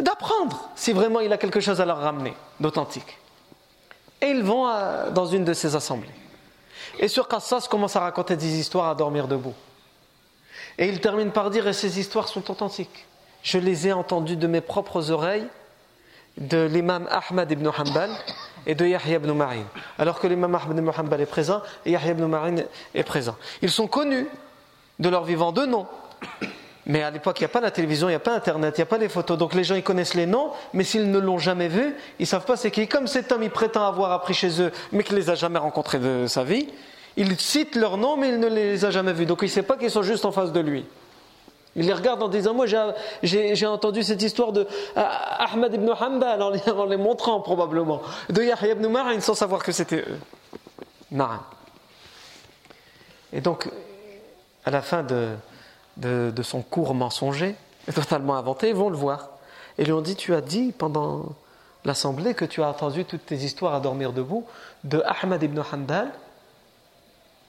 [0.00, 3.18] d'apprendre si vraiment il a quelque chose à leur ramener d'authentique
[4.22, 4.66] et ils vont
[5.12, 6.08] dans une de ces assemblées.
[6.98, 9.54] Et ce Qassas commence à raconter des histoires à dormir debout.
[10.78, 13.06] Et il termine par dire, et ces histoires sont authentiques.
[13.42, 15.46] Je les ai entendues de mes propres oreilles
[16.38, 18.10] de l'imam Ahmad ibn Hanbal
[18.66, 19.64] et de Yahya ibn Ma'in.
[19.98, 22.56] Alors que l'imam Ahmad ibn Hanbal est présent et Yahya ibn Ma'in
[22.94, 23.36] est présent.
[23.60, 24.26] Ils sont connus
[24.98, 25.86] de leur vivant de nom.
[26.86, 28.80] Mais à l'époque, il n'y a pas la télévision, il n'y a pas Internet, il
[28.80, 29.38] n'y a pas les photos.
[29.38, 32.26] Donc les gens, ils connaissent les noms, mais s'ils ne l'ont jamais vu, ils ne
[32.26, 32.88] savent pas c'est qui.
[32.88, 35.60] Comme cet homme, il prétend avoir appris chez eux, mais qu'il ne les a jamais
[35.60, 36.68] rencontrés de sa vie,
[37.16, 39.26] il cite leurs noms, mais il ne les a jamais vus.
[39.26, 40.84] Donc il ne sait pas qu'ils sont juste en face de lui.
[41.76, 42.66] Il les regarde en disant Moi,
[43.22, 44.66] j'ai entendu cette histoire de
[44.96, 45.04] euh,
[45.38, 50.00] Ahmad ibn Hanbal en, les montrant probablement, de Yahya ibn Ma'in sans savoir que c'était
[50.00, 50.18] eux.
[51.10, 51.28] Non.
[53.32, 53.70] Et donc,
[54.64, 55.28] à la fin de,
[55.96, 57.54] de, son cours mensonger,
[57.94, 59.30] totalement inventé, vont le voir.
[59.78, 61.26] Et lui ont dit Tu as dit pendant
[61.84, 64.44] l'assemblée que tu as entendu toutes tes histoires à dormir debout
[64.84, 66.12] de Ahmad ibn Hanbal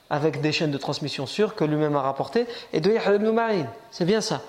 [0.10, 3.65] avec des chaînes de transmission sûres que lui-même a rapportées, et de Yahya ibn Ma'in.
[3.89, 4.41] C'est bien ça.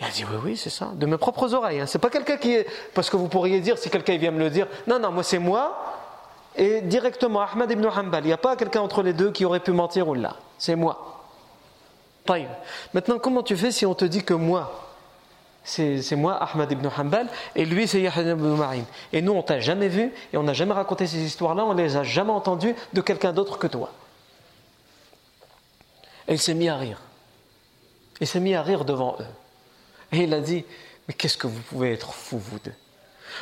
[0.00, 1.80] Il a dit oui, oui, c'est ça, de mes propres oreilles.
[1.80, 1.86] Hein.
[1.86, 2.66] C'est pas quelqu'un qui est.
[2.94, 5.38] Parce que vous pourriez dire, si quelqu'un vient me le dire, non, non, moi c'est
[5.38, 5.78] moi,
[6.56, 8.24] et directement Ahmad ibn Hanbal.
[8.24, 10.36] Il n'y a pas quelqu'un entre les deux qui aurait pu mentir ou là.
[10.58, 11.07] C'est moi.
[12.94, 14.84] Maintenant, comment tu fais si on te dit que moi,
[15.64, 18.84] c'est moi, Ahmad ibn Hanbal, et lui, c'est Yahya ibn Ma'in?
[19.12, 21.96] Et nous, on t'a jamais vu, et on n'a jamais raconté ces histoires-là, on les
[21.96, 23.92] a jamais entendues de quelqu'un d'autre que toi.
[26.26, 27.00] Et il s'est mis à rire.
[28.20, 29.26] Il s'est mis à rire devant eux.
[30.12, 30.64] Et il a dit,
[31.06, 32.72] mais qu'est-ce que vous pouvez être fous, vous deux?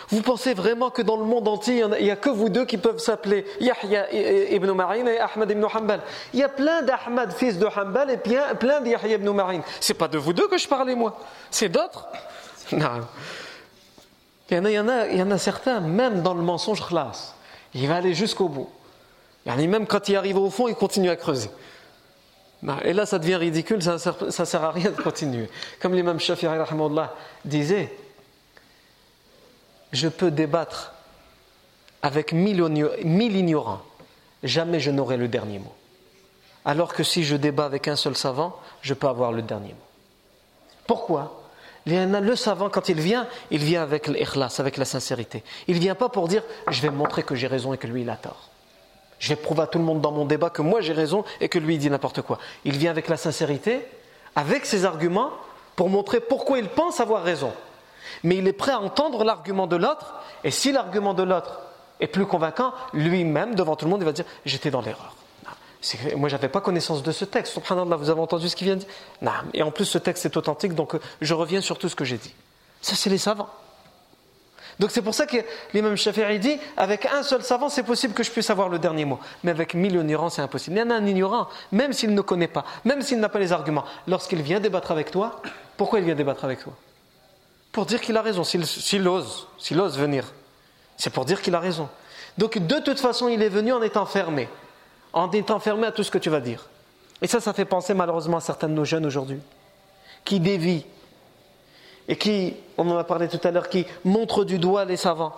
[0.08, 2.78] Vous pensez vraiment que dans le monde entier, il n'y a, que vous deux qui
[2.78, 4.12] peuvent s'appeler Yahya
[4.52, 6.00] ibn Ma'in et Ahmad ibn Hanbal
[6.32, 9.60] Il y a plein d'Ahmad, fils de Hanbal, et plein, plein de Yahya ibn Ma'in.
[9.80, 11.18] C'est pas de vous deux que je parlais, moi.
[11.50, 12.06] C'est d'autres
[12.72, 13.02] Non.
[14.50, 16.34] Il y, en a, il, y en a, il y en a certains, même dans
[16.34, 17.34] le mensonge classe,
[17.74, 18.70] il va aller jusqu'au bout.
[19.44, 21.50] Même quand il arrive au fond, il continue à creuser.
[22.84, 23.98] Et là, ça devient ridicule, ça ne
[24.30, 25.48] sert, à rien de continuer.
[25.80, 26.48] Comme l'imam Shafi'i
[27.44, 27.94] disait,
[29.92, 30.92] je peux débattre
[32.02, 32.60] avec mille,
[33.36, 33.82] ignorants,
[34.42, 35.74] jamais je n'aurai le dernier mot.
[36.64, 39.86] Alors que si je débat avec un seul savant, je peux avoir le dernier mot.
[40.86, 41.42] Pourquoi?
[41.86, 45.44] Le savant, quand il vient, il vient avec l'ikhlas, avec la sincérité.
[45.68, 48.02] Il ne vient pas pour dire je vais montrer que j'ai raison et que lui
[48.02, 48.50] il a tort.
[49.18, 51.48] Je vais prouver à tout le monde dans mon débat que moi j'ai raison et
[51.48, 52.38] que lui il dit n'importe quoi.
[52.64, 53.86] Il vient avec la sincérité,
[54.34, 55.30] avec ses arguments,
[55.76, 57.52] pour montrer pourquoi il pense avoir raison.
[58.24, 61.60] Mais il est prêt à entendre l'argument de l'autre, et si l'argument de l'autre
[62.00, 65.14] est plus convaincant, lui-même, devant tout le monde, il va dire J'étais dans l'erreur.
[66.16, 67.52] Moi, je n'avais pas connaissance de ce texte.
[67.52, 68.88] Subhanallah, vous avez entendu ce qu'il vient de dire?
[69.22, 69.30] Non.
[69.54, 72.18] Et en plus, ce texte est authentique, donc je reviens sur tout ce que j'ai
[72.18, 72.34] dit.
[72.82, 73.48] Ça, c'est les savants.
[74.78, 75.38] Donc c'est pour ça que
[75.72, 79.04] l'imam Shafi'i dit avec un seul savant, c'est possible que je puisse avoir le dernier
[79.04, 79.18] mot.
[79.42, 80.76] Mais avec mille ignorants, c'est impossible.
[80.76, 83.38] Il y en a un ignorant, même s'il ne connaît pas, même s'il n'a pas
[83.38, 85.40] les arguments, lorsqu'il vient débattre avec toi,
[85.78, 86.74] pourquoi il vient débattre avec toi?
[87.76, 90.32] Pour dire qu'il a raison, s'il ose, s'il ose venir.
[90.96, 91.90] C'est pour dire qu'il a raison.
[92.38, 94.48] Donc de toute façon, il est venu en étant fermé,
[95.12, 96.70] en étant fermé à tout ce que tu vas dire.
[97.20, 99.40] Et ça, ça fait penser malheureusement à certains de nos jeunes aujourd'hui,
[100.24, 100.86] qui dévient
[102.08, 105.34] et qui, on en a parlé tout à l'heure, qui montre du doigt les savants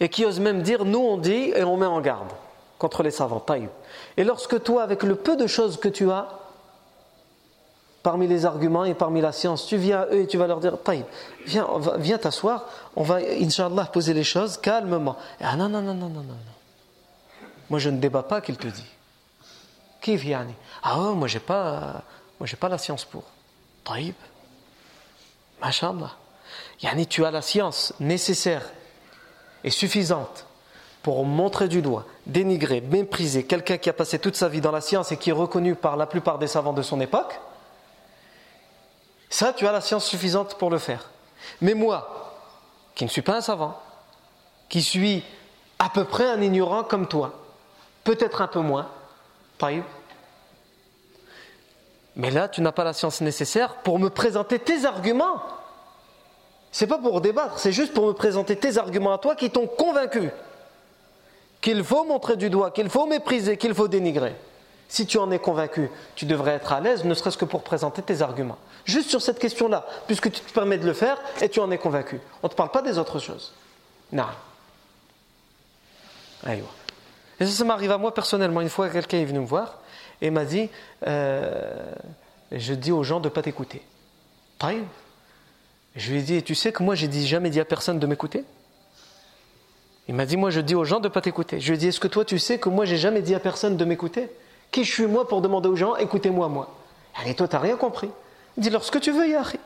[0.00, 2.28] et qui ose même dire nous on dit et on met en garde
[2.76, 3.40] contre les savants.
[3.40, 3.70] Taïb.
[4.18, 6.41] Et lorsque toi, avec le peu de choses que tu as,
[8.02, 10.60] parmi les arguments et parmi la science, tu viens à eux et tu vas leur
[10.60, 11.04] dire Taïb,
[11.46, 11.66] viens,
[11.98, 15.16] viens t'asseoir, on va, inshallah, poser les choses calmement.
[15.40, 16.36] ah non, non, non, non, non, non.
[17.70, 18.86] Moi je ne débat pas qu'il te dit.
[20.00, 20.46] Qui vient
[20.82, 22.02] Ah oh, moi j'ai pas,
[22.38, 23.24] moi j'ai pas la science pour.
[23.84, 24.14] Taïb.
[25.60, 26.10] Masha'Allah.
[26.82, 28.62] Yani, tu as la science nécessaire
[29.64, 30.46] et suffisante
[31.02, 34.80] pour montrer du doigt, dénigrer, mépriser quelqu'un qui a passé toute sa vie dans la
[34.80, 37.40] science et qui est reconnu par la plupart des savants de son époque.
[39.32, 41.08] Ça, tu as la science suffisante pour le faire.
[41.62, 42.34] Mais moi,
[42.94, 43.80] qui ne suis pas un savant,
[44.68, 45.24] qui suis
[45.78, 47.32] à peu près un ignorant comme toi,
[48.04, 48.90] peut-être un peu moins,
[52.14, 55.42] mais là, tu n'as pas la science nécessaire pour me présenter tes arguments.
[56.70, 59.66] C'est pas pour débattre, c'est juste pour me présenter tes arguments à toi qui t'ont
[59.66, 60.30] convaincu
[61.62, 64.34] qu'il faut montrer du doigt, qu'il faut mépriser, qu'il faut dénigrer.
[64.92, 68.02] Si tu en es convaincu, tu devrais être à l'aise, ne serait-ce que pour présenter
[68.02, 68.58] tes arguments.
[68.84, 71.78] Juste sur cette question-là, puisque tu te permets de le faire et tu en es
[71.78, 72.20] convaincu.
[72.42, 73.54] On ne te parle pas des autres choses.
[74.12, 74.26] Non.
[77.40, 78.60] Et ça, ça m'arrive à moi personnellement.
[78.60, 79.78] Une fois, quelqu'un est venu me voir
[80.20, 80.68] et m'a dit
[81.06, 81.94] euh,
[82.50, 83.80] Je dis aux gens de ne pas t'écouter.
[85.96, 88.06] Je lui ai dit Tu sais que moi, j'ai dit, jamais dit à personne de
[88.06, 88.44] m'écouter?
[90.06, 91.60] Il m'a dit, moi je dis aux gens de ne pas t'écouter.
[91.60, 93.40] Je lui ai dit, est-ce que toi tu sais que moi j'ai jamais dit à
[93.40, 94.28] personne de m'écouter?
[94.72, 96.74] Qui je suis moi pour demander aux gens, écoutez-moi moi
[97.26, 98.10] Et toi, tu n'as rien compris.
[98.56, 99.60] Dis-leur ce que tu veux, Yahri.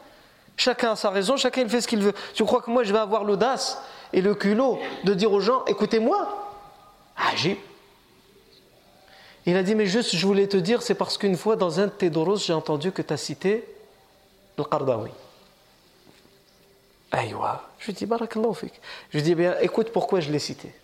[0.57, 2.15] Chacun a sa raison, chacun il fait ce qu'il veut.
[2.35, 3.81] Tu crois que moi je vais avoir l'audace
[4.13, 6.51] et le culot de dire aux gens, écoutez-moi?
[7.17, 7.59] Agib.
[9.45, 11.87] Il a dit, mais juste, je voulais te dire, c'est parce qu'une fois, dans un
[11.87, 13.65] de tes doros, j'ai entendu que tu as cité
[14.59, 15.13] le Qardawi.
[17.13, 17.63] Aïwa.
[17.79, 18.81] Je lui dis, barakallahu fik.
[19.11, 20.75] Je lui dis, bien, écoute pourquoi je l'ai cité.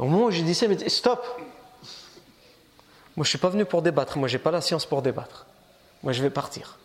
[0.00, 1.24] au moment où j'ai dit ça, il dit, stop.
[3.20, 4.16] Moi, je ne suis pas venu pour débattre.
[4.16, 5.44] Moi, je n'ai pas la science pour débattre.
[6.02, 6.78] Moi, je vais partir.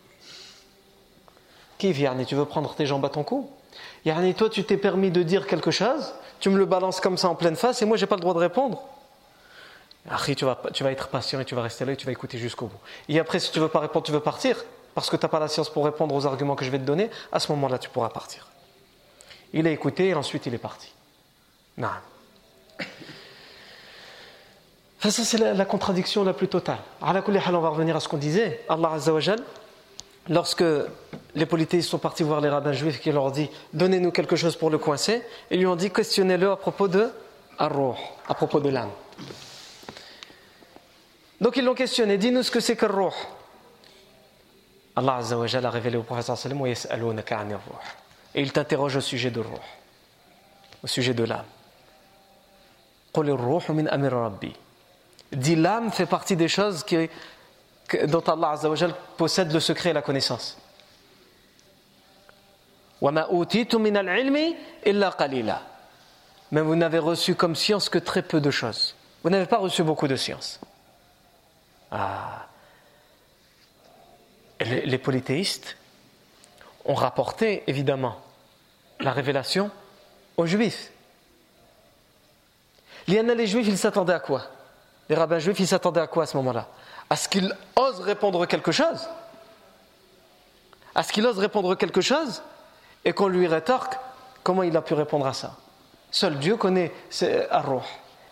[1.78, 3.50] Qui vient Tu veux prendre tes jambes à ton cou?
[4.04, 7.30] Yarni, toi, tu t'es permis de dire quelque chose, tu me le balances comme ça
[7.30, 8.82] en pleine face, et moi, j'ai pas le droit de répondre.
[10.10, 12.12] Après, tu vas, tu vas être patient et tu vas rester là et tu vas
[12.12, 12.80] écouter jusqu'au bout.
[13.08, 14.62] Et après, si tu veux pas répondre, tu veux partir,
[14.94, 16.84] parce que tu n'as pas la science pour répondre aux arguments que je vais te
[16.84, 18.46] donner, à ce moment-là, tu pourras partir.
[19.54, 20.92] Il a écouté et ensuite il est parti.
[21.78, 21.88] Non.
[25.10, 26.78] Ça, c'est la, contradiction la plus totale.
[27.00, 28.64] on va revenir à ce qu'on disait.
[28.68, 29.40] Allah Azzawajal,
[30.28, 30.64] lorsque
[31.34, 34.70] les polythéistes sont partis voir les rabbins juifs qui leur dit Donnez-nous quelque chose pour
[34.70, 37.10] le coincer, ils lui ont dit Questionnez-le à propos de
[37.58, 37.96] Ar-Ruh,
[38.28, 38.90] à propos de l'âme.
[41.40, 43.12] Donc ils l'ont questionné Dis-nous ce que c'est que Ruh.
[44.96, 46.32] Allah a révélé au prophète
[48.34, 49.60] Et il t'interroge au sujet de Ruh,
[50.82, 51.44] au sujet de l'âme.
[55.32, 56.84] L'âme fait partie des choses
[58.04, 58.58] dont Allah
[59.16, 60.58] possède le secret et la connaissance.
[66.50, 68.94] Mais vous n'avez reçu comme science que très peu de choses.
[69.22, 70.60] Vous n'avez pas reçu beaucoup de science.
[71.90, 72.46] Ah.
[74.60, 75.76] Les, les polythéistes
[76.84, 78.16] ont rapporté évidemment
[79.00, 79.70] la révélation
[80.36, 80.90] aux juifs.
[83.08, 84.46] Les juifs, ils s'attendaient à quoi?
[85.08, 86.66] Les rabbins juifs, ils s'attendaient à quoi à ce moment-là?
[87.08, 89.08] À ce qu'il ose répondre quelque chose,
[90.94, 92.42] à ce qu'il ose répondre quelque chose,
[93.04, 93.96] et qu'on lui rétorque
[94.42, 95.56] comment il a pu répondre à ça?
[96.10, 96.92] Seul Dieu connaît
[97.50, 97.82] Ar-Ruh.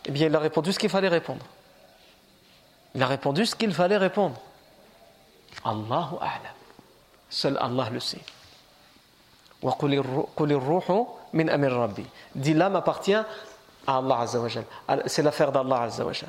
[0.07, 1.45] Eh bien, il a répondu ce qu'il fallait répondre.
[2.95, 4.37] Il a répondu ce qu'il fallait répondre.
[5.65, 6.55] Allahu A'lam.
[7.29, 8.21] Seul Allah le sait.
[12.35, 13.25] Dit l'âme appartient à
[13.87, 14.27] Allah
[15.07, 16.29] C'est l'affaire d'Allah Azzawajal.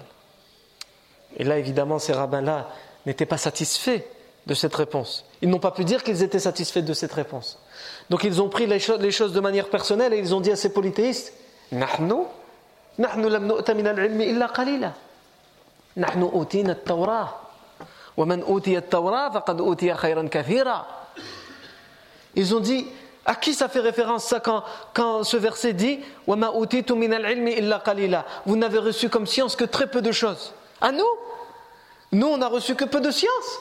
[1.38, 2.70] Et là, évidemment, ces rabbins-là
[3.06, 4.02] n'étaient pas satisfaits
[4.46, 5.26] de cette réponse.
[5.42, 7.60] Ils n'ont pas pu dire qu'ils étaient satisfaits de cette réponse.
[8.10, 10.72] Donc ils ont pris les, choses de manière personnelle et ils ont dit à ces
[10.72, 11.34] polythéistes
[11.72, 12.26] Nahnu.
[18.18, 20.88] Wa man utiya at-tawrah faqad utiya khayran kathira.
[22.36, 22.88] Ils ont dit
[23.26, 28.26] à qui ça fait référence ça quand, quand ce verset dit illa qalila.
[28.46, 30.54] Vous n'avez reçu comme science que très peu de choses.
[30.80, 31.04] À nous?
[32.16, 33.60] Nous, on n'a reçu que peu de science.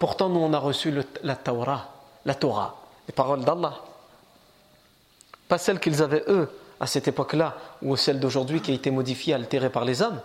[0.00, 1.86] Pourtant, nous, on a reçu la Torah,
[2.24, 2.74] la Torah,
[3.06, 3.74] les paroles d'Allah.
[5.46, 9.34] Pas celles qu'ils avaient eux à cette époque-là, ou celles d'aujourd'hui qui a été modifiée,
[9.34, 10.20] altérée par les hommes.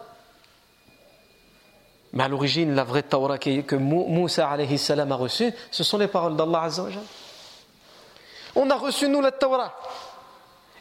[2.14, 6.68] Mais à l'origine, la vraie Torah que Moussa a reçue, ce sont les paroles d'Allah
[8.56, 9.72] On a reçu, nous, la Torah.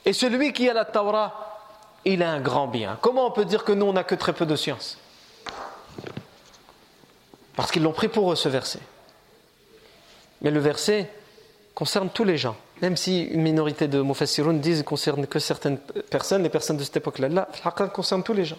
[0.07, 1.59] Et celui qui a la Torah,
[2.07, 2.99] il a un grand bien.
[3.03, 4.97] Comment on peut dire que nous, on n'a que très peu de science?
[7.61, 8.79] Parce qu'ils l'ont pris pour eux, ce verset.
[10.40, 11.11] Mais le verset
[11.75, 12.57] concerne tous les gens.
[12.81, 16.79] Même si une minorité de Mufassiroun disent qu'il ne concerne que certaines personnes, les personnes
[16.79, 17.29] de cette époque-là.
[17.29, 18.57] Là, le concerne tous les gens.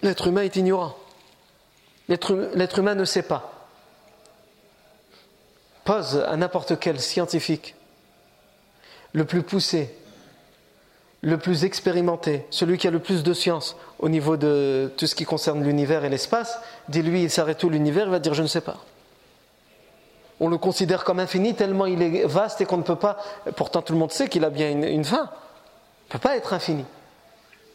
[0.00, 0.96] L'être humain est ignorant.
[2.08, 3.68] L'être humain ne sait pas.
[5.84, 7.74] Pose à n'importe quel scientifique
[9.12, 9.94] le plus poussé,
[11.22, 15.14] le plus expérimenté, celui qui a le plus de science au niveau de tout ce
[15.14, 16.58] qui concerne l'univers et l'espace,
[16.88, 18.78] dis-lui, il s'arrête tout l'univers, il va dire je ne sais pas.
[20.40, 23.18] On le considère comme infini tellement il est vaste et qu'on ne peut pas.
[23.54, 25.30] Pourtant, tout le monde sait qu'il a bien une, fin.
[25.30, 26.84] Il ne peut pas être infini.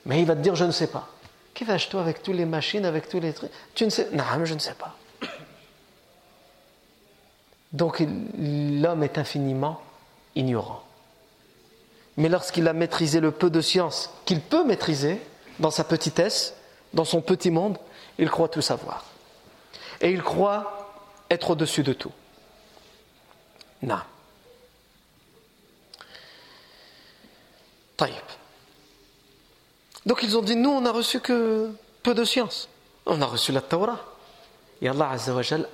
[0.06, 1.08] Mais il va te dire je ne sais pas.
[1.54, 3.52] Qui fais toi avec toutes les machines, avec tous les trucs?
[3.74, 4.96] Tu ne sais Non, je ne sais pas.
[7.72, 8.04] Donc
[8.38, 9.80] l'homme est infiniment
[10.36, 10.84] ignorant.
[12.18, 15.22] Mais lorsqu'il a maîtrisé le peu de science qu'il peut maîtriser,
[15.60, 16.56] dans sa petitesse,
[16.94, 17.78] dans son petit monde,
[18.18, 19.06] il croit tout savoir.
[20.02, 20.90] Et il croit
[21.30, 22.12] être au-dessus de tout.
[23.82, 24.00] Non.
[27.96, 28.14] Taïb.
[30.06, 31.72] Donc ils ont dit, nous on n'a reçu que
[32.04, 32.70] peu de science.
[33.06, 34.00] On a reçu la Torah.
[34.82, 35.12] Et Allah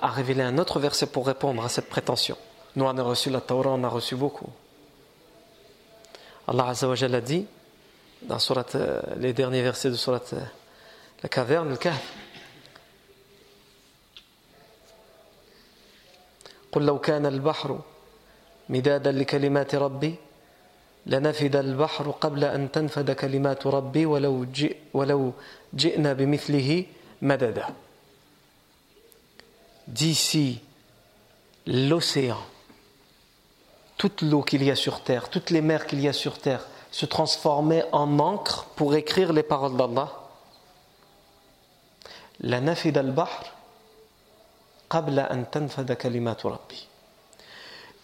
[0.00, 2.36] a révélé un autre verset pour répondre à cette prétention.
[2.76, 4.48] Nous on a reçu la Torah, on a reçu beaucoup.
[6.46, 7.46] Allah a dit
[8.22, 10.40] dans surat, euh, les derniers versets de surat euh,
[11.22, 12.02] la caverne, le kahf.
[16.74, 17.80] قل لو كان البحر
[18.68, 20.14] مدادا لكلمات ربي
[21.06, 25.32] لنفد البحر قبل أن تنفد كلمات ربي ولو, جئ ولو
[25.74, 26.84] جئنا بمثله
[27.22, 27.66] مددا
[29.86, 30.60] D'ici
[31.66, 32.40] l'océan,
[34.04, 36.66] toute l'eau qu'il y a sur terre, toutes les mers qu'il y a sur terre
[36.90, 40.12] se transformaient en encre pour écrire les paroles d'Allah.
[42.40, 43.30] La nafid al-bahr
[44.90, 46.86] qabla an tanfada kalimatu rabbi.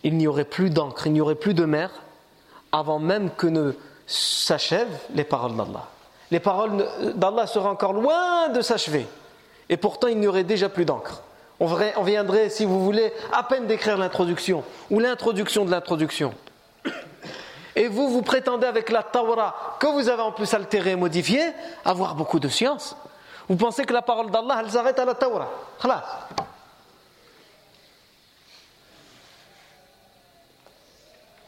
[0.02, 1.90] Il n'y aurait plus d'encre, il n'y aurait plus de mer
[2.72, 3.72] avant même que ne
[4.06, 5.86] s'achèvent les paroles d'Allah.
[6.30, 9.06] Les paroles d'Allah seraient encore loin de s'achever.
[9.68, 11.22] Et pourtant, il n'y aurait déjà plus d'encre.
[11.60, 16.32] On viendrait, si vous voulez, à peine d'écrire l'introduction ou l'introduction de l'introduction.
[17.76, 21.40] Et vous, vous prétendez avec la Torah que vous avez en plus altéré et modifié,
[21.84, 22.96] avoir beaucoup de science.
[23.48, 25.50] Vous pensez que la parole d'Allah, elle s'arrête à la Torah.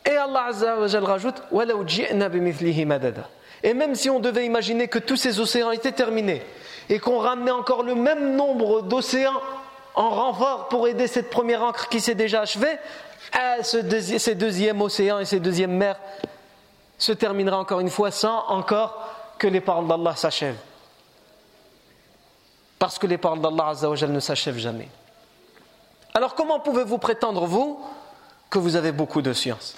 [0.05, 1.43] Et Allah Azza rajoute
[3.63, 6.43] Et même si on devait imaginer que tous ces océans étaient terminés
[6.91, 9.41] et qu'on ramenait encore le même nombre d'océans
[9.96, 12.78] en renfort pour aider cette première encre qui s'est déjà achevée,
[13.34, 16.00] eh, ce ces deuxièmes océans et ces deuxièmes mers
[16.98, 18.98] se terminera encore une fois sans encore
[19.38, 20.60] que les paroles d'Allah s'achèvent.
[22.80, 23.74] Parce que les paroles d'Allah
[24.08, 24.90] ne s'achèvent jamais.
[26.14, 27.80] Alors comment pouvez-vous prétendre, vous,
[28.50, 29.76] que vous avez beaucoup de science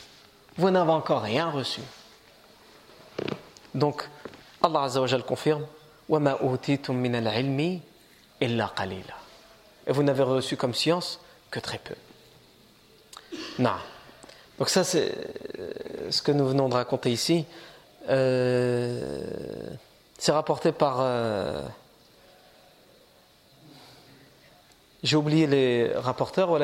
[0.58, 1.82] Vous n'avez encore rien reçu.
[3.74, 4.08] Donc,
[4.62, 4.88] Allah
[5.26, 5.66] confirme
[6.10, 7.80] وَمَا أُوتِيتُم مِّنَ الْعِلْمِ
[8.42, 9.23] إِلَّا قَلِيلًا
[9.87, 11.21] et vous n'avez reçu comme science
[11.51, 11.95] que très peu.
[13.59, 13.77] Non.
[14.59, 15.13] Donc ça, c'est
[15.59, 15.73] euh,
[16.11, 17.45] ce que nous venons de raconter ici.
[18.09, 19.27] Euh,
[20.19, 20.99] c'est rapporté par...
[21.01, 21.63] Euh,
[25.05, 26.59] j'ai oublié les rapporteurs,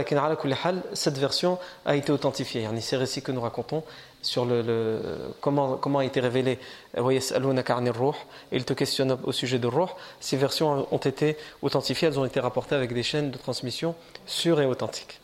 [0.95, 2.67] cette version a été authentifiée.
[2.81, 3.85] Ces récits que nous racontons
[4.23, 4.99] sur le,
[5.43, 6.59] comment, comment a été révélé
[6.97, 12.41] il te questionne au sujet de Ruh, ces versions ont été authentifiées, elles ont été
[12.41, 15.21] rapportées avec des chaînes de transmission sûres et authentiques.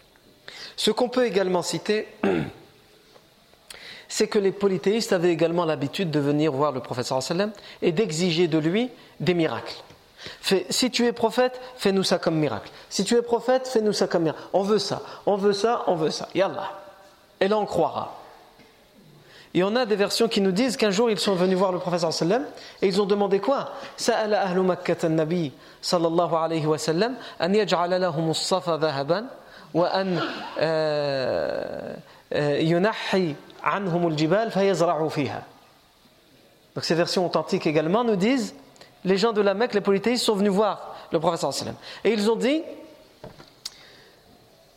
[0.76, 2.08] Ce qu'on peut également citer,
[4.08, 7.10] c'est que les polythéistes avaient également l'habitude de venir voir le prophète
[7.80, 8.90] et d'exiger de lui
[9.20, 9.76] des miracles.
[10.70, 12.70] Si tu es prophète, fais-nous ça comme miracle.
[12.88, 14.42] Si tu es prophète, fais-nous ça comme miracle.
[14.52, 16.28] On veut ça, on veut ça, on veut ça.
[16.34, 16.72] Yallah.
[17.40, 18.16] Et là, on croira.
[19.54, 21.78] Et on a des versions qui nous disent qu'un jour ils sont venus voir le
[21.78, 22.44] professeur sallam
[22.82, 23.70] et ils ont demandé quoi?
[23.96, 24.58] Sa'ala alayhi
[26.66, 29.24] wa sallam an yaj'ala lahum dhahaban
[29.72, 30.20] wa an
[32.30, 35.42] yunahi anhum al-jibal fiha.
[36.74, 38.54] Donc ces versions authentiques également nous disent
[39.04, 41.74] les gens de la Mecque, les polythéistes sont venus voir le sallam
[42.04, 42.62] et ils ont dit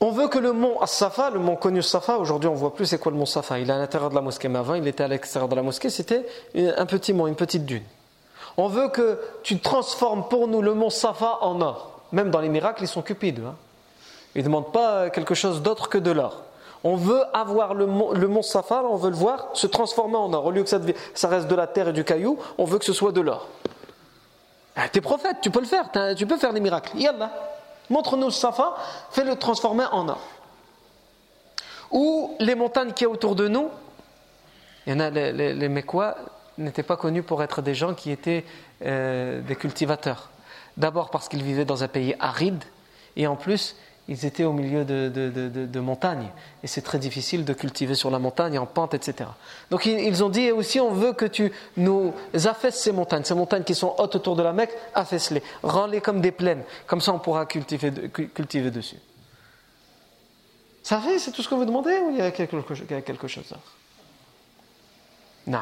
[0.01, 2.99] on veut que le mont As-Safa, le mont connu Safa, aujourd'hui on voit plus c'est
[2.99, 3.59] quoi le mont Safa.
[3.59, 5.61] Il est à l'intérieur de la mosquée, mais avant il était à l'extérieur de la
[5.61, 7.83] mosquée, c'était un petit mont, une petite dune.
[8.55, 11.99] On veut que tu transformes pour nous le mont Safa en or.
[12.13, 13.41] Même dans les miracles, ils sont cupides.
[13.45, 13.55] Hein.
[14.35, 16.43] Ils ne demandent pas quelque chose d'autre que de l'or.
[16.85, 20.45] On veut avoir le mont, Safa, on veut le voir se transformer en or.
[20.45, 22.93] Au lieu que ça reste de la terre et du caillou, on veut que ce
[22.93, 23.47] soit de l'or.
[24.81, 26.97] Ah, t'es prophète, tu peux le faire, tu peux faire des miracles.
[26.97, 27.31] Yallah.
[27.89, 28.75] Montre-nous Safa,
[29.11, 30.21] fais-le transformer en or.
[31.91, 33.69] Ou les montagnes qui y a autour de nous,
[34.87, 35.83] il les, les,
[36.57, 38.45] n'étaient pas connus pour être des gens qui étaient
[38.83, 40.29] euh, des cultivateurs.
[40.77, 42.63] D'abord parce qu'ils vivaient dans un pays aride,
[43.17, 43.75] et en plus,
[44.09, 46.29] ils étaient au milieu de, montagnes.
[46.63, 49.29] Et c'est très difficile de cultiver sur la montagne, en pente, etc.
[49.69, 53.35] Donc ils ont dit, et aussi on veut que tu nous affaisses ces montagnes, ces
[53.35, 57.13] montagnes qui sont hautes autour de la Mecque, affaisse-les, rends-les comme des plaines, comme ça
[57.13, 58.97] on pourra cultiver, dessus.
[60.81, 63.75] Ça fait, c'est tout ce que vous demandez ou il y a quelque, chose d'autre?
[65.45, 65.59] Non.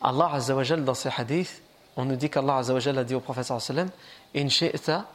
[0.00, 1.60] Allah Azzawajal dans ses hadiths,
[1.96, 5.06] on nous dit qu'Allah Azzawajal a dit au prophète In shi'ta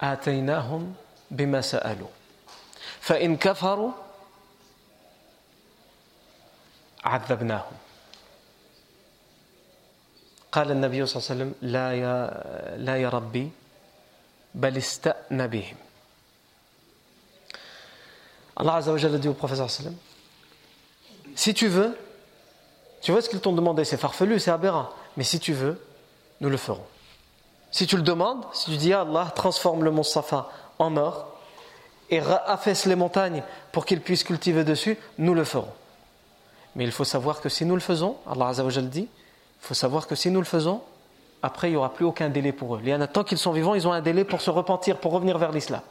[0.00, 0.94] آتيناهم
[1.30, 2.08] بما سألوا
[3.00, 3.92] فإن كفروا
[7.04, 7.76] عذبناهم
[10.52, 12.16] قال النبي صلى الله عليه وسلم لا يا
[12.76, 13.50] لا يا ربي
[14.54, 15.76] بل استأن بهم
[18.60, 19.94] Allah Azza wa Jalla dit au professeur sallam
[21.34, 21.96] Si tu veux,
[23.00, 25.80] tu vois ce qu'ils t'ont demandé, c'est farfelu, c'est aberrant, mais si tu veux,
[26.42, 26.84] nous le ferons.
[27.70, 30.48] Si tu le demandes, si tu dis à Allah, transforme le mont Safa
[30.78, 31.26] en or
[32.10, 35.72] et affaisse les montagnes pour qu'ils puissent cultiver dessus, nous le ferons.
[36.74, 38.52] Mais il faut savoir que si nous le faisons, Allah
[38.82, 40.82] dit, il faut savoir que si nous le faisons,
[41.42, 42.80] après il n'y aura plus aucun délai pour eux.
[42.82, 45.52] Les tant qu'ils sont vivants, ils ont un délai pour se repentir, pour revenir vers
[45.52, 45.82] l'islam.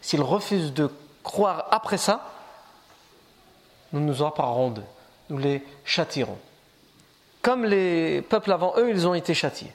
[0.00, 0.90] S'ils refusent de
[1.22, 2.30] croire après ça,
[3.92, 4.84] nous nous emparerons d'eux,
[5.30, 6.38] nous les châtirons.
[7.42, 9.72] Comme les peuples avant eux, ils ont été châtiés.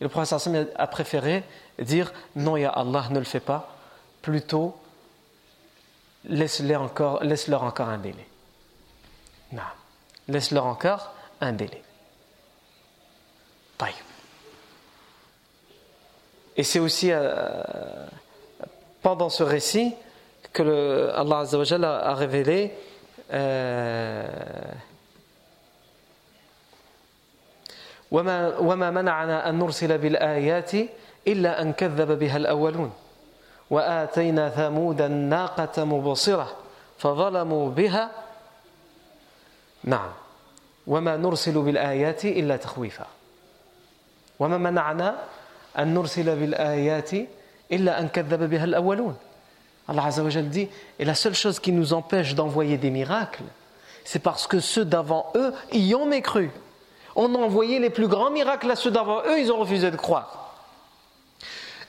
[0.00, 1.44] Et le prophète a préféré
[1.78, 3.76] dire non, ya Allah, ne le fais pas,
[4.22, 4.76] plutôt
[6.24, 7.22] laisse-leur encore,
[7.88, 8.26] un délai.
[9.52, 9.62] Non.
[10.28, 11.82] Laisse-leur encore un délai.
[16.56, 18.06] Et c'est aussi euh,
[19.02, 19.94] pendant ce récit
[20.52, 22.72] que Allah a, a révélé
[23.32, 24.26] euh,
[28.16, 30.72] وما, وما منعنا أن نرسل بالآيات
[31.28, 32.92] إلا أن كذب بها الأولون.
[33.70, 36.48] وآتينا ثمود الناقة مبصرة
[36.98, 38.10] فظلموا بها.
[39.84, 40.10] نعم.
[40.86, 43.06] وما نرسل بالآيات إلا تخويفا.
[44.38, 45.16] وما منعنا
[45.78, 47.10] أن نرسل بالآيات
[47.72, 49.16] إلا أن كذب بها الأولون.
[49.88, 53.44] Allah Azzawajal dit Et la seule chose qui nous empêche d'envoyer des miracles,
[54.04, 56.50] c'est parce que ceux d'avant eux y ont mécru.
[57.16, 59.96] On a envoyé les plus grands miracles à ceux d'avant eux, ils ont refusé de
[59.96, 60.54] croire.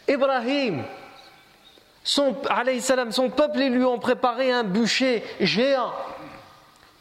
[0.07, 0.83] Ibrahim,
[2.03, 5.91] son, peuple, ils lui ont préparé un bûcher géant.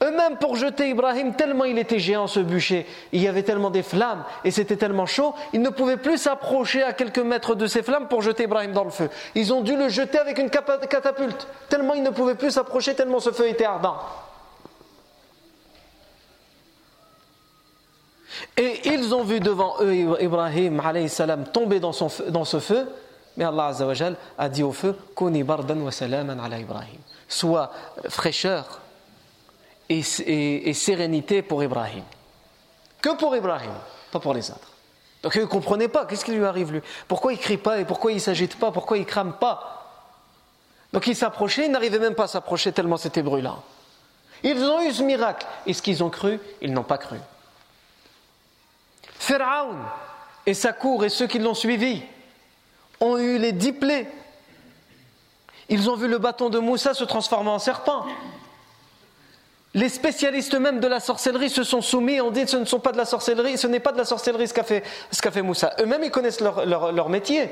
[0.03, 3.85] Eux-mêmes pour jeter Ibrahim, tellement il était géant ce bûcher, il y avait tellement des
[3.85, 7.83] flammes et c'était tellement chaud, ils ne pouvaient plus s'approcher à quelques mètres de ces
[7.83, 9.09] flammes pour jeter Ibrahim dans le feu.
[9.35, 13.21] Ils ont dû le jeter avec une catapulte, tellement ils ne pouvaient plus s'approcher, tellement
[13.21, 13.97] ce feu était ardent.
[18.57, 22.89] Et ils ont vu devant eux Ibrahim salam tomber dans, son, dans ce feu,
[23.37, 23.73] mais Allah
[24.39, 26.99] a dit au feu Kuni bardan wa salaman ala Ibrahim.
[27.29, 27.71] Soit
[28.09, 28.81] fraîcheur
[29.89, 30.03] et,
[30.73, 32.05] sérénité pour Ibrahim.
[33.03, 33.75] Que pour Ibrahim,
[34.11, 34.73] pas pour les autres.
[35.23, 36.81] Donc ils ne comprenaient pas, qu'est-ce qui lui arrive lui?
[37.09, 38.71] Pourquoi il crie pas et pourquoi il s'agite pas?
[38.73, 39.83] Pourquoi il crame pas?
[40.93, 43.63] Donc ils s'approchaient, ils n'arrivaient même pas à s'approcher tellement c'était brûlant.
[44.43, 45.47] Ils ont eu ce miracle.
[45.67, 47.17] Est-ce qu'ils ont cru Ils n'ont pas cru.
[49.19, 49.77] Pharaon
[50.45, 52.03] et sa cour et ceux qui l'ont suivi
[53.01, 54.11] ont eu les dix plaies.
[55.69, 58.07] Ils ont vu le bâton de Moussa se transformer en serpent.
[59.75, 62.81] Les spécialistes même de la sorcellerie se sont soumis et ont dit ce ne sont
[62.81, 65.75] pas de la sorcellerie, ce n'est pas de la sorcellerie ce qu'a fait, fait, Moussa.
[65.81, 67.51] Eux-mêmes, ils connaissent leur, métier.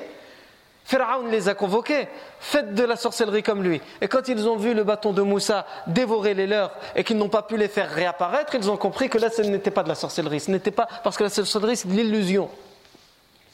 [0.84, 2.08] Pharaon les a convoqués,
[2.38, 3.80] faites de la sorcellerie comme lui.
[4.02, 7.30] Et quand ils ont vu le bâton de Moussa dévorer les leurs et qu'ils n'ont
[7.30, 9.94] pas pu les faire réapparaître, ils ont compris que là, ce n'était pas de la
[9.94, 10.40] sorcellerie.
[10.40, 12.50] Ce n'était pas parce que la sorcellerie, c'est de l'illusion.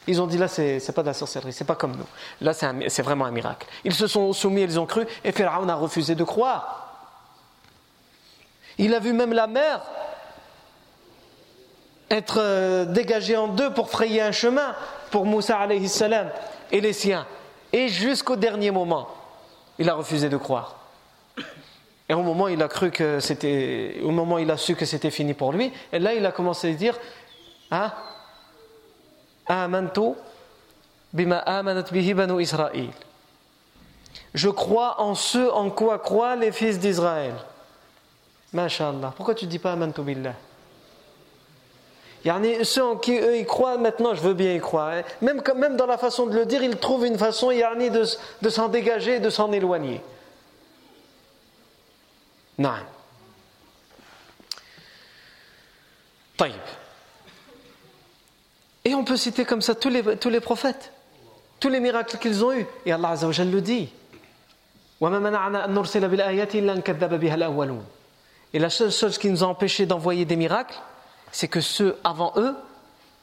[0.07, 2.07] Ils ont dit là, c'est, n'est pas de la sorcellerie, c'est pas comme nous.
[2.41, 3.65] Là, c'est, c'est vraiment un miracle.
[3.85, 6.89] Ils se sont soumis, ils ont cru, et Pharaon a refusé de croire.
[8.77, 9.81] Il a vu même la mer
[12.09, 14.75] être euh, dégagée en deux pour frayer un chemin
[15.11, 16.29] pour Moussa alayhi salam
[16.71, 17.25] et les siens.
[17.73, 19.07] Et jusqu'au dernier moment,
[19.79, 20.75] il a refusé de croire.
[22.09, 25.11] Et au moment il a cru que c'était, au moment il a su que c'était
[25.11, 26.99] fini pour lui, et là il a commencé à dire,
[27.69, 27.95] ah,
[29.47, 30.13] amantu
[31.13, 32.89] bima amanat bihi banu Israël.
[34.33, 37.33] Je crois en ce en quoi croient les fils d'Israël.
[38.53, 39.13] Masha'Allah.
[39.15, 40.33] Pourquoi tu dis pas Amantu Billah?
[42.23, 44.89] Ceux en qui eux ils croient, maintenant je veux bien y croire.
[44.89, 45.01] Hein.
[45.21, 48.05] Même, même dans la façon de le dire, ils trouvent une façon yani, de,
[48.41, 50.01] de s'en dégager et de s'en éloigner.
[52.57, 52.73] Non.
[56.37, 56.53] Taïb.
[58.85, 60.91] Et on peut citer comme ça tous les, tous les prophètes,
[61.59, 62.65] tous les miracles qu'ils ont eus.
[62.85, 63.89] Et Allah Azza le dit.
[68.53, 70.79] Et la seule chose qui nous a empêché d'envoyer des miracles,
[71.31, 72.55] c'est que ceux avant eux,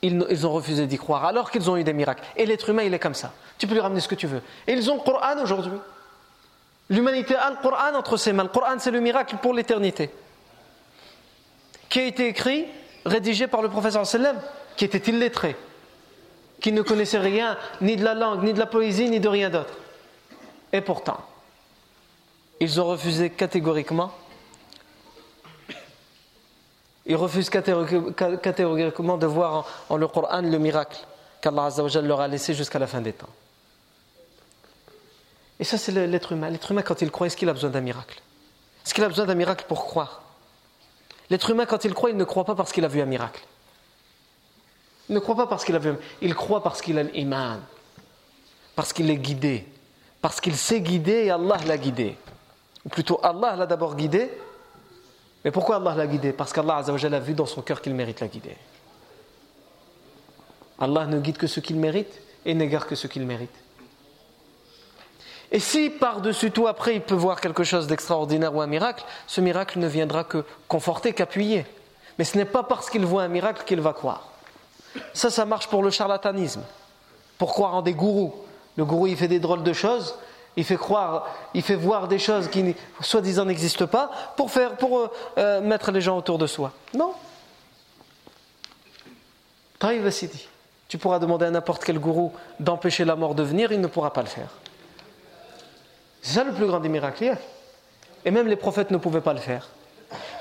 [0.02, 2.22] ils, ont refusé d'y croire, alors qu'ils ont eu des miracles.
[2.36, 3.32] Et l'être humain, il est comme ça.
[3.59, 4.42] Tu peux lui ramener ce que tu veux.
[4.66, 5.78] Et ils ont le Coran aujourd'hui.
[6.88, 8.44] L'humanité a le Coran entre ses mains.
[8.44, 10.11] Le Coran, c'est le miracle pour l'éternité.
[11.88, 12.66] Qui a été écrit,
[13.04, 14.40] rédigé par le professeur sallam,
[14.76, 15.56] qui était illettré,
[16.61, 19.50] qui ne connaissait rien, ni de la langue, ni de la poésie, ni de rien
[19.50, 19.74] d'autre.
[20.72, 21.18] Et pourtant,
[22.61, 24.12] ils ont refusé catégoriquement
[27.09, 30.98] ils refusent catégoriquement de voir en, le Coran le miracle
[31.40, 31.70] qu'Allah
[32.02, 33.30] leur a laissé jusqu'à la fin des temps.
[35.59, 36.50] Et ça, c'est l'être humain.
[36.50, 38.20] L'être humain, quand il croit, est-ce qu'il a besoin d'un miracle?
[38.84, 40.22] Est-ce qu'il a besoin d'un miracle pour croire?
[41.30, 43.42] L'être humain, quand il croit, il ne croit pas parce qu'il a vu un miracle.
[45.09, 47.61] Il ne croit pas parce qu'il a vu un Il croit parce qu'il a l'iman.
[48.76, 49.66] Parce qu'il est guidé.
[50.20, 52.18] Parce qu'il s'est guidé et Allah l'a guidé.
[52.84, 54.30] Ou plutôt, Allah l'a d'abord guidé
[55.45, 56.32] Mais pourquoi Allah l'a guidé?
[56.32, 58.57] Parce qu'Allah a vu dans son cœur qu'il mérite la guider.
[60.78, 63.55] Allah ne guide que ce qu'il mérite et n'égare que ce qu'il mérite.
[65.51, 69.41] Et si par-dessus tout, après, il peut voir quelque chose d'extraordinaire ou un miracle, ce
[69.41, 71.64] miracle ne viendra que conforter, qu'appuyer.
[72.18, 74.32] Mais ce n'est pas parce qu'il voit un miracle qu'il va croire.
[75.14, 76.62] Ça, ça marche pour le charlatanisme,
[77.39, 78.34] pour croire en des gourous.
[78.76, 80.16] Le gourou, il fait des drôles de choses,
[80.59, 84.98] il fait croire, il fait voir des choses qui soi-disant n'existent pas pour, faire, pour
[84.98, 86.72] euh, euh, mettre les gens autour de soi.
[86.94, 87.14] Non.
[90.26, 90.48] dit.
[90.88, 94.12] Tu pourras demander à n'importe quel gourou d'empêcher la mort de venir, il ne pourra
[94.12, 94.48] pas le faire.
[96.22, 97.38] C'est ça le plus grand des miracles.
[98.24, 99.68] Et même les prophètes ne pouvaient pas le faire.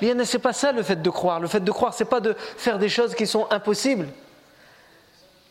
[0.00, 1.38] C'est pas ça le fait de croire.
[1.38, 4.08] Le fait de croire, c'est pas de faire des choses qui sont impossibles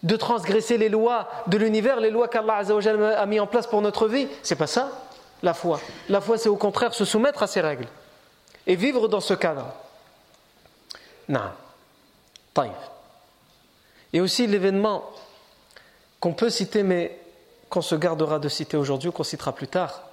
[0.03, 2.61] de transgresser les lois de l'univers, les lois qu'Allah
[3.17, 4.27] a mis en place pour notre vie.
[4.43, 4.91] C'est pas ça,
[5.43, 5.79] la foi.
[6.09, 7.87] La foi, c'est au contraire se soumettre à ces règles
[8.65, 9.73] et vivre dans ce cadre.
[11.29, 11.51] Non.
[14.13, 15.03] Et aussi l'événement
[16.19, 17.19] qu'on peut citer, mais
[17.69, 20.03] qu'on se gardera de citer aujourd'hui, qu'on citera plus tard,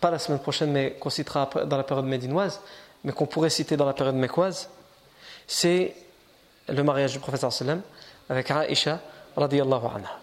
[0.00, 2.60] pas la semaine prochaine, mais qu'on citera dans la période médinoise,
[3.04, 4.70] mais qu'on pourrait citer dans la période mécoise,
[5.46, 5.94] c'est
[6.68, 7.82] le mariage du professeur sallam
[8.28, 9.00] avec Aïcha
[9.36, 10.18] anha.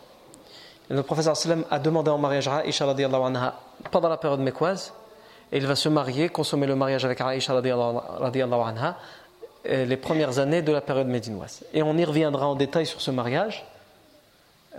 [0.89, 3.55] Le professeur sallam a demandé en mariage à Aïcha anha
[3.91, 4.93] pendant la période mécoise
[5.51, 8.97] et il va se marier, consommer le mariage avec Aïcha anha
[9.67, 11.63] euh, les premières années de la période médinoise.
[11.73, 13.65] Et on y reviendra en détail sur ce mariage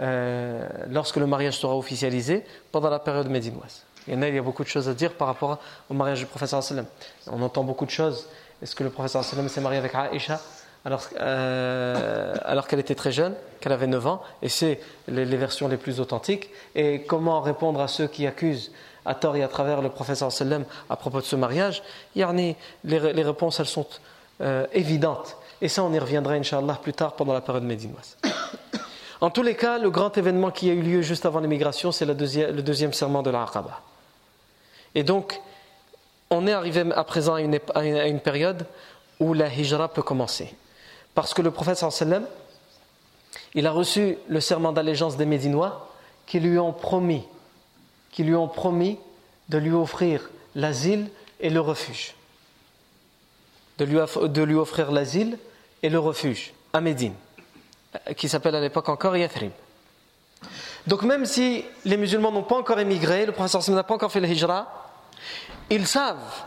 [0.01, 3.83] euh, lorsque le mariage sera officialisé pendant la période médinoise.
[4.09, 5.59] Il y a, il y a beaucoup de choses à dire par rapport
[5.91, 6.87] au mariage du professeur sallam.
[7.27, 8.27] On entend beaucoup de choses.
[8.63, 10.41] Est-ce que le professeur sallam s'est marié avec Aïcha
[10.85, 15.69] alors, euh, alors qu'elle était très jeune, qu'elle avait 9 ans, et c'est les, versions
[15.69, 16.51] les plus authentiques.
[16.75, 18.73] Et comment répondre à ceux qui accusent
[19.05, 21.83] à tort et à travers le professeur sallam à propos de ce mariage?
[22.15, 23.87] Les, les réponses, elles sont
[24.41, 25.37] euh, évidentes.
[25.61, 28.17] Et ça, on y reviendra, Inch'Allah, plus tard pendant la période médinoise.
[29.23, 32.07] En tous les cas, le grand événement qui a eu lieu juste avant l'immigration, c'est
[32.07, 33.83] le deuxième serment de l'Aqaba.
[34.95, 35.39] Et donc,
[36.31, 38.65] on est arrivé à présent à une, à une période
[39.19, 40.55] où la hijra peut commencer.
[41.15, 42.25] Parce que le prophète sallam,
[43.55, 45.89] il a reçu le serment d'allégeance des Médinois
[46.27, 47.25] qui lui ont promis,
[48.13, 48.99] qui lui ont promis
[49.49, 51.11] de lui offrir l'asile
[51.41, 52.15] et le refuge.
[53.79, 55.39] De lui, de lui offrir l'asile
[55.83, 57.15] et le refuge à Médine,
[58.17, 59.53] qui s'appelle à l'époque encore Yathrib.
[60.87, 64.21] Donc même si les musulmans n'ont pas encore émigré, le prophète n'a pas encore fait
[64.21, 64.67] le hijra,
[65.69, 66.45] ils savent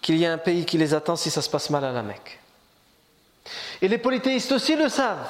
[0.00, 2.02] qu'il y a un pays qui les attend si ça se passe mal à la
[2.02, 2.40] Mecque.
[3.80, 5.28] Et les polythéistes aussi le savent.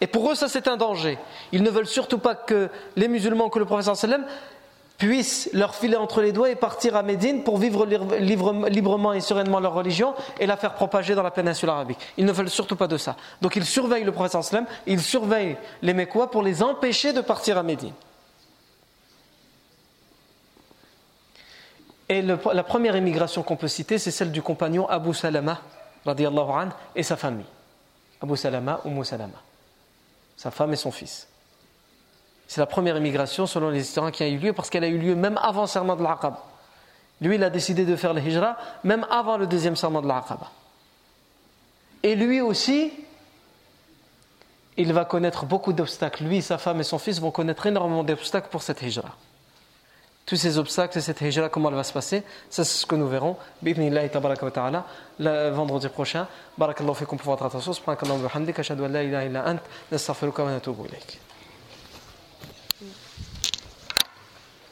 [0.00, 1.18] Et pour eux, ça c'est un danger.
[1.52, 4.24] Ils ne veulent surtout pas que les musulmans, que le professeur sallam
[4.96, 9.60] puissent leur filer entre les doigts et partir à Médine pour vivre librement et sereinement
[9.60, 12.00] leur religion et la faire propager dans la péninsule arabique.
[12.16, 13.16] Ils ne veulent surtout pas de ça.
[13.40, 17.58] Donc ils surveillent le professeur sallam, ils surveillent les Mécois pour les empêcher de partir
[17.58, 17.92] à Médine.
[22.08, 25.60] Et la première immigration qu'on peut citer, c'est celle du compagnon Abu Salama,
[26.96, 27.44] et sa famille.
[28.20, 29.42] Abu Salama ou Salama,
[30.38, 31.28] sa femme et son fils.
[32.46, 34.96] C'est la première immigration, selon les historiens, qui a eu lieu parce qu'elle a eu
[34.96, 36.42] lieu même avant le serment de l'Aqaba.
[37.20, 40.50] Lui, il a décidé de faire le hijra même avant le deuxième serment de l'Aqaba.
[42.04, 42.92] Et lui aussi,
[44.76, 46.24] il va connaître beaucoup d'obstacles.
[46.24, 49.14] Lui, sa femme et son fils vont connaître énormément d'obstacles pour cette hijra
[50.28, 53.08] tous ces obstacles, cette hijra, comment elle va se passer, ça c'est ce que nous
[53.08, 53.36] verrons.
[53.62, 54.84] Bidnillahi tabaraka wa ta'ala,
[55.18, 56.28] le vendredi prochain.
[56.58, 57.72] Barakallahu fikum pour votre attention.
[57.72, 59.60] Subhanakallahu wa bihamdika, ashhadu an la ilaha illa ant,
[59.90, 61.18] nastaghfiruka wa natubu ilayk.